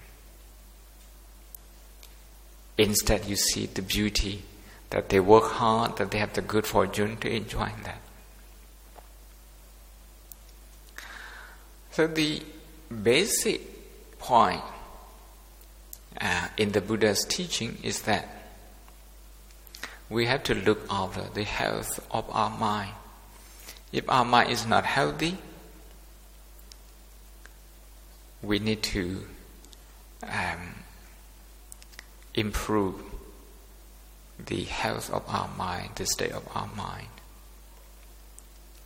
[2.76, 4.42] Instead, you see the beauty
[4.90, 8.02] that they work hard, that they have the good fortune to enjoy that.
[11.92, 12.42] So, the
[13.04, 14.64] basic point
[16.22, 18.30] uh, in the Buddha's teaching is that
[20.10, 22.94] we have to look after the health of our mind.
[23.92, 25.38] If our mind is not healthy,
[28.42, 29.26] we need to
[30.24, 30.76] um,
[32.34, 33.02] improve
[34.46, 37.08] the health of our mind, the state of our mind,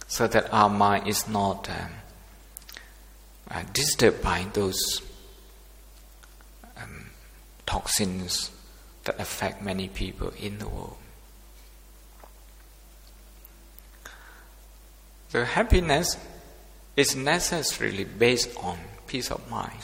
[0.07, 1.91] so that our mind is not um,
[3.51, 5.01] uh, disturbed by those
[7.79, 8.51] toxins
[9.05, 10.97] that affect many people in the world.
[15.31, 16.17] The happiness
[16.97, 18.77] is necessarily based on
[19.07, 19.79] peace of mind.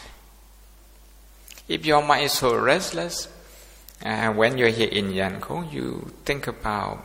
[1.67, 3.29] If your mind is so restless,
[4.03, 6.99] uh, when you're here in Yangon, you think about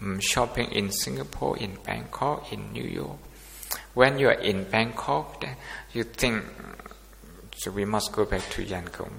[0.00, 3.18] um, shopping in Singapore, in Bangkok, in New York.
[3.94, 5.44] When you are in Bangkok,
[5.92, 6.44] you think,
[7.56, 9.12] so we must go back to Yangon.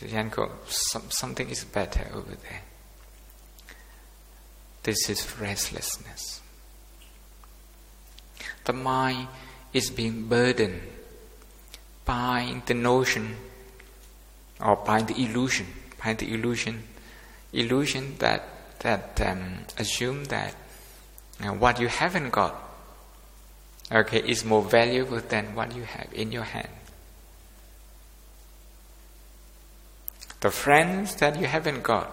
[0.00, 2.62] Yangon, some, something is better over there.
[4.82, 6.40] This is restlessness.
[8.64, 9.28] The mind
[9.72, 10.80] is being burdened
[12.04, 13.36] by the notion
[14.58, 15.66] or by the illusion,
[16.02, 16.84] by the illusion,
[17.52, 18.44] illusion that
[18.80, 20.54] that um, assume that
[21.58, 22.54] what you haven't got,
[23.92, 26.68] okay, is more valuable than what you have in your hand.
[30.40, 32.10] The friends that you haven't got,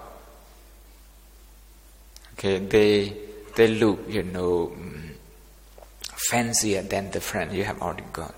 [2.34, 3.14] okay, they
[3.56, 5.12] they look, you know, mm,
[6.30, 8.36] fancier than the friend you have already got.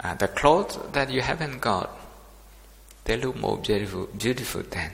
[0.00, 1.90] Uh, the clothes that you haven't got,
[3.04, 4.92] they look more beautiful, beautiful than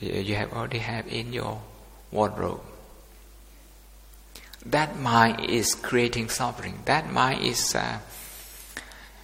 [0.00, 1.60] you have already have in your
[2.10, 2.60] wardrobe.
[4.66, 6.80] That mind is creating suffering.
[6.84, 7.98] That mind is uh,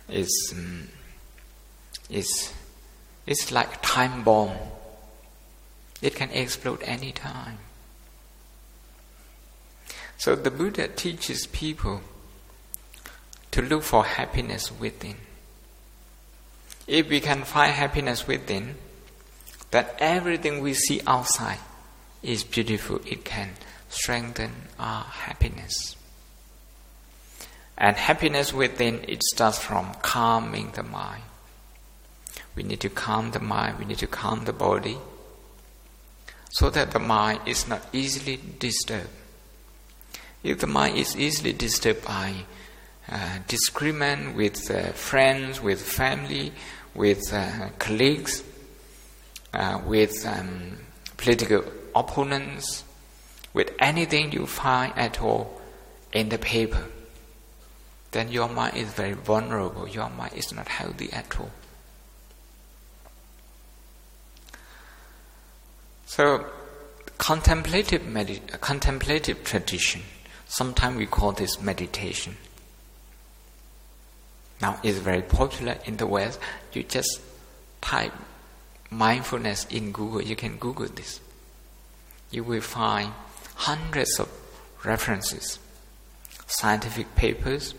[0.09, 0.89] is um,
[2.09, 2.53] is
[3.27, 4.57] it's like a time bomb.
[6.01, 7.59] It can explode any time.
[10.19, 12.01] So the Buddha teaches people
[13.51, 15.17] to look for happiness within.
[16.87, 18.77] If we can find happiness within,
[19.73, 21.59] that everything we see outside
[22.23, 23.51] is beautiful, it can
[23.89, 25.97] strengthen our happiness.
[27.77, 31.23] And happiness within, it starts from calming the mind.
[32.57, 34.97] We need to calm the mind, we need to calm the body,
[36.51, 39.11] so that the mind is not easily disturbed.
[40.43, 42.35] If the mind is easily disturbed by
[43.11, 46.53] uh, disagreement with uh, friends, with family,
[46.95, 48.43] with uh, colleagues,
[49.53, 50.79] uh, with um,
[51.17, 52.85] political opponents,
[53.53, 55.61] with anything you find at all
[56.13, 56.87] in the paper,
[58.13, 59.87] then your mind is very vulnerable.
[59.87, 61.51] Your mind is not healthy at all.
[66.07, 66.47] So,
[67.19, 70.03] contemplative, medit- contemplative tradition,
[70.47, 72.37] sometimes we call this meditation.
[74.61, 76.41] Now it's very popular in the West.
[76.73, 77.21] You just
[77.81, 78.13] type
[78.91, 81.21] mindfulness in Google, you can Google this.
[82.31, 83.13] You will find
[83.57, 84.31] hundreds of
[84.85, 85.59] references,
[86.47, 87.75] scientific papers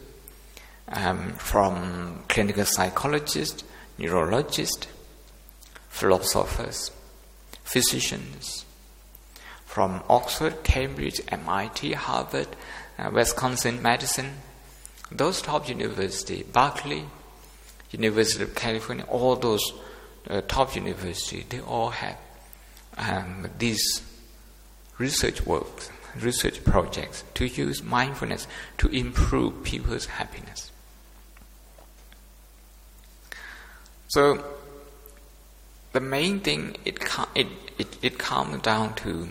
[0.89, 3.63] um, from clinical psychologists,
[3.97, 4.87] neurologists,
[5.89, 6.91] philosophers,
[7.67, 8.65] physicians,
[9.65, 12.47] from Oxford, Cambridge, MIT, Harvard,
[12.97, 14.37] uh, Wisconsin Medicine,
[15.11, 17.05] those top universities, Berkeley,
[17.91, 19.73] University of California, all those
[20.29, 22.17] uh, top universities, they all have
[22.97, 24.01] um, these
[24.97, 28.47] research works, research projects to use mindfulness
[28.77, 30.71] to improve people's happiness.
[34.07, 34.43] So,
[35.97, 36.99] the main thing it,
[37.33, 37.47] it,
[37.79, 39.29] it, it comes down to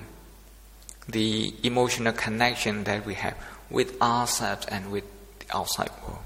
[1.08, 3.36] the emotional connection that we have
[3.70, 5.04] with ourselves and with
[5.38, 6.24] the outside world.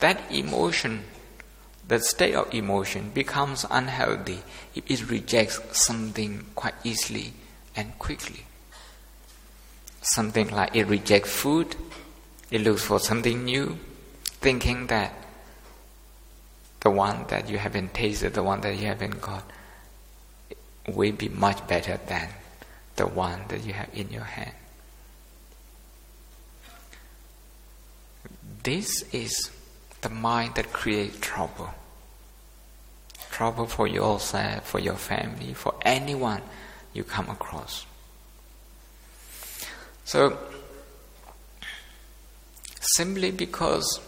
[0.00, 1.04] That emotion,
[1.88, 4.42] that state of emotion becomes unhealthy
[4.74, 7.32] if it rejects something quite easily
[7.74, 8.44] and quickly.
[10.02, 11.76] Something like it rejects food,
[12.50, 13.78] it looks for something new,
[14.42, 15.14] thinking that
[16.84, 19.42] the one that you haven't tasted, the one that you haven't got,
[20.86, 22.28] will be much better than
[22.96, 24.52] the one that you have in your hand.
[28.62, 29.50] This is
[30.02, 31.70] the mind that creates trouble.
[33.30, 36.42] Trouble for yourself, for your family, for anyone
[36.92, 37.86] you come across.
[40.04, 40.38] So,
[42.78, 44.00] simply because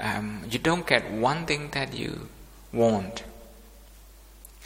[0.00, 2.28] um, you don't get one thing that you
[2.72, 3.24] want,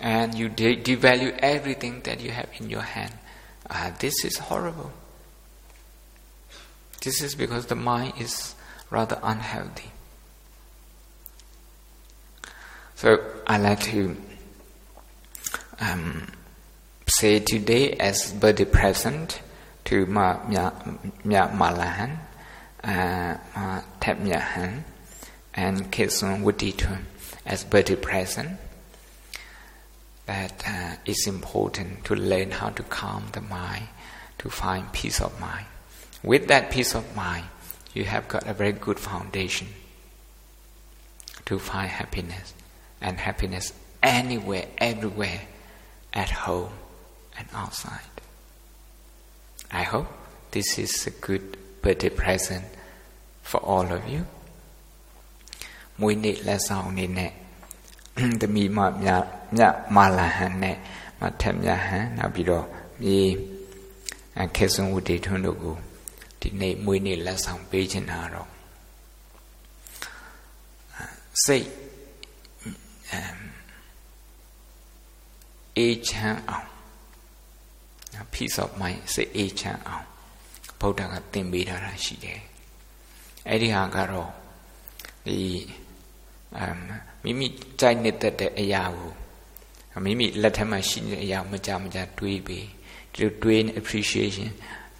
[0.00, 3.12] and you de- devalue everything that you have in your hand,
[3.70, 4.92] uh, this is horrible.
[7.02, 8.54] This is because the mind is
[8.90, 9.90] rather unhealthy.
[12.94, 14.16] So I like to
[15.80, 16.32] um,
[17.06, 19.40] say today as birthday present
[19.84, 20.72] to Ma Mya
[21.24, 22.18] Malahan,
[22.82, 24.18] uh, Ma Tep
[25.56, 27.02] and Kitsun Wuditun
[27.44, 28.58] as birthday present.
[30.26, 33.88] That uh, it's important to learn how to calm the mind,
[34.38, 35.66] to find peace of mind.
[36.22, 37.44] With that peace of mind,
[37.94, 39.68] you have got a very good foundation
[41.46, 42.54] to find happiness
[43.00, 45.42] and happiness anywhere, everywhere,
[46.12, 46.72] at home
[47.38, 48.00] and outside.
[49.70, 50.08] I hope
[50.50, 52.64] this is a good birthday present
[53.42, 54.26] for all of you.
[56.00, 57.32] မွေးနေ့လက်ဆောင်အနေနဲ့
[58.40, 59.08] သမီးမမြ
[59.56, 59.62] မြ
[59.94, 60.76] မာလာဟန်နဲ့
[61.20, 62.66] မထက်မြဟန်နောက်ပြီးတော့
[63.02, 63.20] မြေ
[64.56, 65.76] ခေဆွန်ဝတ္တိထွန်းတို့ကို
[66.40, 68.48] ဒီနေ့မွေးနေ့လက်ဆောင်ပေးချင်တာတော့
[71.44, 71.68] စိတ်
[75.78, 76.68] အေးချမ်းအောင်
[78.32, 80.06] peace of mind စိတ်အေးချမ်းအောင်
[80.80, 82.40] ဗုဒ္ဓကသင်ပေးထားတာရှိတယ်
[83.48, 84.30] အဲ့ဒီဟာကတော့
[85.26, 85.38] ဒီ
[85.82, 85.85] အ
[86.52, 86.78] မ်
[87.24, 87.46] မိမိ
[87.80, 89.12] ကြိုက်နေတဲ့အရာကို
[90.04, 92.66] မိမိလက်ထက်မှာရှိနေတဲ့အရာမကြမကြတွေးပြီး
[93.12, 94.50] ဒီလိုတွေးနေ appreciation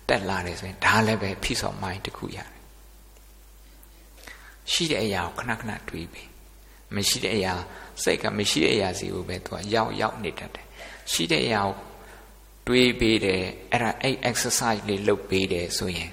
[0.09, 2.49] တက်လာတယ်ဆိုရင်ဒါလည်းပဲ peace of mind တခုရတယ်
[4.73, 6.29] ရှိတဲ့အရာကိုခဏခဏတွေးပြီး
[6.95, 7.55] မရှိတဲ့အရာ
[8.03, 10.67] စိတ်ကမရှိတဲ့အရာစီကိုပဲသူကရောက်ရောက်နေတတ်တယ်
[11.13, 11.75] ရှိတဲ့အရာကို
[12.67, 16.11] တွေးပေးတယ်အဲ့ဒါအဲ့ exercise လေးလုပ်ပေးတယ်ဆိုရင်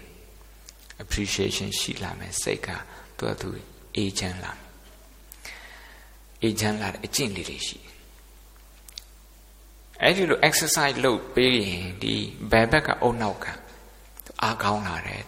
[1.04, 2.70] appreciation ရှိလာမယ်စိတ်က
[3.18, 3.50] သူကသူ
[3.96, 4.63] အေးချမ်းလာ
[6.44, 7.78] အေးချမ်းလာတဲ့အကျင့်လေးတွေရှိ
[10.02, 12.16] အဲ့ဒီလို exercise လုပ်ပေးရင်ဒီ
[12.52, 13.46] ဘယ်ဘက်ကအုံနောက်က
[14.44, 15.22] အားကောင်းလာတဲ့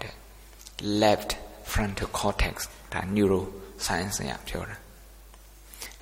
[1.01, 1.31] left
[1.71, 2.55] frontal cortex
[2.93, 3.41] ဒါ neuro
[3.85, 4.77] science ကပြောတာ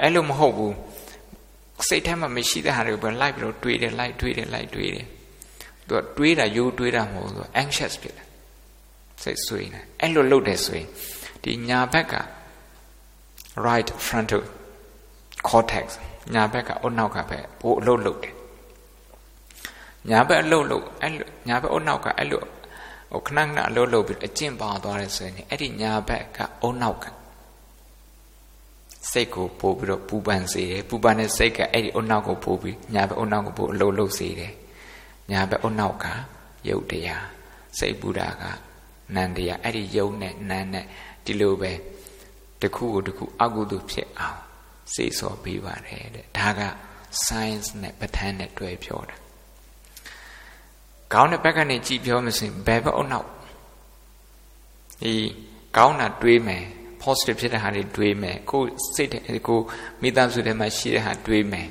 [0.01, 0.76] အဲ့လိုမဟုတ်ဘူး
[1.88, 5.07] စိတ်ထဲမှာမရှိတဲ့ဟာတွေကိုပဲလိုက်ပြီးတော့တွေးတယ်လိုက်တွေးတယ်လိုက်တွေးတယ်
[5.88, 8.28] သူကတွေးတာရိုးတွေးတာမဟုတ်ဘူး anxious ဖြစ်တယ်
[9.24, 10.88] စိတ်ဆွေးနေအဲ့လိုလုပ်တယ်ဆိုရင်
[11.43, 12.16] ဒီညာဘက်က
[13.66, 14.43] right frontal
[15.49, 15.85] cortex
[16.33, 18.35] ညာဘက်ကအုတ်နောက်ကပဲဘိုးအလုပ်လုပ်တယ်
[20.09, 22.45] ညာဘက်အလုပ်လုပ်အဲ့လိုညာဘက်အုတ်နောက်ကအဲ့လိုဟ
[23.11, 27.05] ဟိုခဏခဏအလုပ်လုပ်ပြီးအကျင့်ပါသွားတယ်ဆိုရင်အဲ့ဒီညာဘက်ကအုံနောက်က
[29.11, 34.53] စိတ်ကိုပို့ပြီးတော့ပူပန်စေတယ်ပူပန်တဲ့စိတ်ကအဲ့ဒီအုံနောက်ကိုပို့ပြီးညာဘက်အုံနောက်ကိုပို့အလုပ်လုပ်စေတယ်
[35.31, 36.05] ညာဘက်အုံနောက်က
[36.69, 37.25] ယုတ်တရား
[37.77, 38.43] စိတ်ပူတာက
[39.15, 40.85] နန္တရားအဲ့ဒီယုတ်နဲ့နန်းနဲ့
[41.25, 41.71] ဒီလိုပဲ
[42.61, 44.42] တခုကိုတခုအကုသို့ဖြစ်အောင်
[44.95, 46.61] စေစောပေးပါတယ်တဲ့ဒါက
[47.25, 49.15] science နဲ့ပဋ္ဌာန်းနဲ့တွဲပြောတာ
[51.13, 53.27] ကောင်းတဲ့ဘက်ကနေကြည့်ပြောမစင်ဘယ်ဘက်အုံနောက်
[55.03, 55.13] ဒီ
[55.77, 56.63] ကောင်းတာတွေးမယ်
[57.03, 58.61] positive ဖြစ်တဲ့ဟာတွေတွေးမယ်ကို
[58.95, 59.09] စိတ်
[59.47, 59.59] ကို
[60.01, 61.69] မိသားစုထဲမှာရှိတဲ့ဟာတွေးမယ်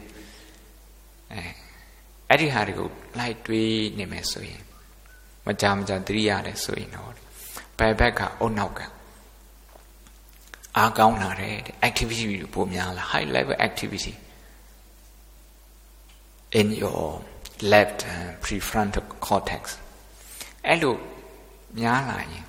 [1.32, 1.42] အဲ
[2.28, 4.62] အဲ့ဒီဟာတွေကိုလိုက်တွေးနေမယ်ဆိုရင်
[5.46, 7.12] မကြမကြသတိရတယ်ဆိုရင်တော့
[7.78, 9.01] ဘယ်ဘက်ကအုံနောက်ကအား
[10.97, 11.55] ကောင်းလာတဲ့
[11.87, 14.13] activity တွေပိုများလာ high level activity
[16.59, 17.01] in your
[17.73, 17.99] left
[18.43, 19.63] prefrontal cortex
[20.67, 20.95] အဲ့လို
[21.79, 22.45] များလာရင်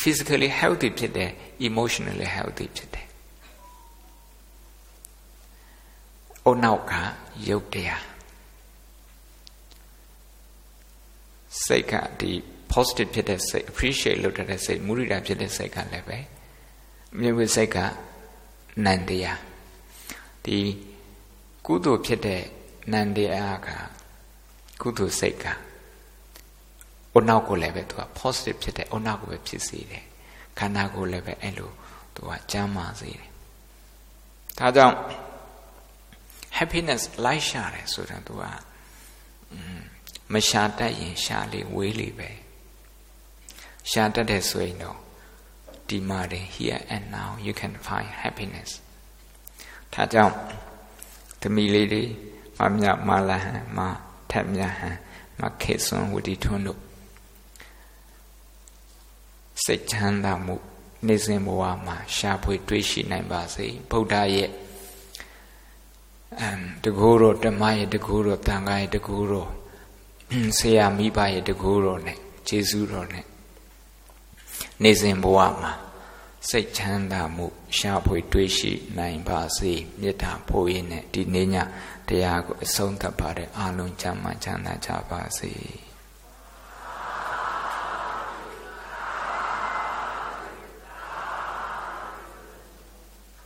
[0.00, 1.30] physically healthy ဖြစ်တယ်
[1.68, 3.06] emotionally healthy ဖြစ်တယ်။
[6.44, 6.92] အုတ်နောက်က
[7.48, 8.04] ရုပ်တရား
[11.64, 12.32] စိတ်ကဒီ
[12.72, 16.18] positive ဖြစ်တဲ့စိတ် appreciate လုပ်တဲ့စိတ်မုရိဒာဖြစ်တဲ့စိတ်ကလည်းပဲ
[17.19, 17.77] မြေဝိစိတ်က
[18.85, 19.39] နန္တရား
[20.45, 20.57] ဒီ
[21.65, 22.41] ကုသိုလ်ဖြစ်တဲ့
[22.93, 23.69] နန္တရားက
[24.81, 25.45] ကုသိုလ်စိတ်က
[27.13, 30.03] အုတ်နောက်ကိုလည်းပဲသူက positive ဖြစ်တဲ့အုတ်နောက်ကိုပဲဖြစ်စေတယ်
[30.59, 31.71] ခန္ဓာကိုလည်းပဲအဲ့လို
[32.15, 33.29] သူကကျမ်းမာစေတယ်
[34.57, 34.97] ဒါကြောင့်
[36.57, 38.43] happiness လိုက်ရှာတယ်ဆိုတာသူက
[40.33, 42.29] မရှာတတ်ရင်ရှာလေဝေးလေပဲ
[43.91, 44.97] ရှာတတ်တဲ့ဆိုရင်တော့
[45.89, 48.69] ဒီမှာတယ် here and now you can find happiness
[49.93, 50.35] ဒါကြောင့်
[51.41, 52.03] သမီးလေးတွေ
[52.57, 53.79] မမြမလာဟန်မ
[54.31, 54.97] ထက်မြဟန်
[55.41, 56.79] မခေဆွန်ဝတီထွန်းတို့
[59.63, 60.55] စိတ်ချမ်းသာမှု
[61.07, 64.49] နေစဉ်ဘဝမှာရှားဖွေတွေ့ရှိနိုင်ပါစေဗုဒ္ဓရဲ့
[66.39, 69.49] အမ်တကူတော်ဓမ္မရဲ့တကူတော်တန်ခါရဲ့တကူတော်
[70.57, 72.17] ဆရာမိဘရဲ့တကူတော်နဲ့
[72.47, 73.25] ကျေးဇူးတော်နဲ့
[74.83, 75.73] နေစဉ်ဘဝမှာ
[76.49, 77.47] စိတ်ချမ်းသာမှု
[77.77, 81.55] ရှားဖွေတွေ့ရှိနိုင်ပါစေမေတ္တာပို့ရင်းနဲ့ဒီနေ့ည
[82.07, 85.51] တရားကိုအဆုံးသတ်ပါတဲ့အာလုံးချမ်းသာချမ်းသာကြပါစေ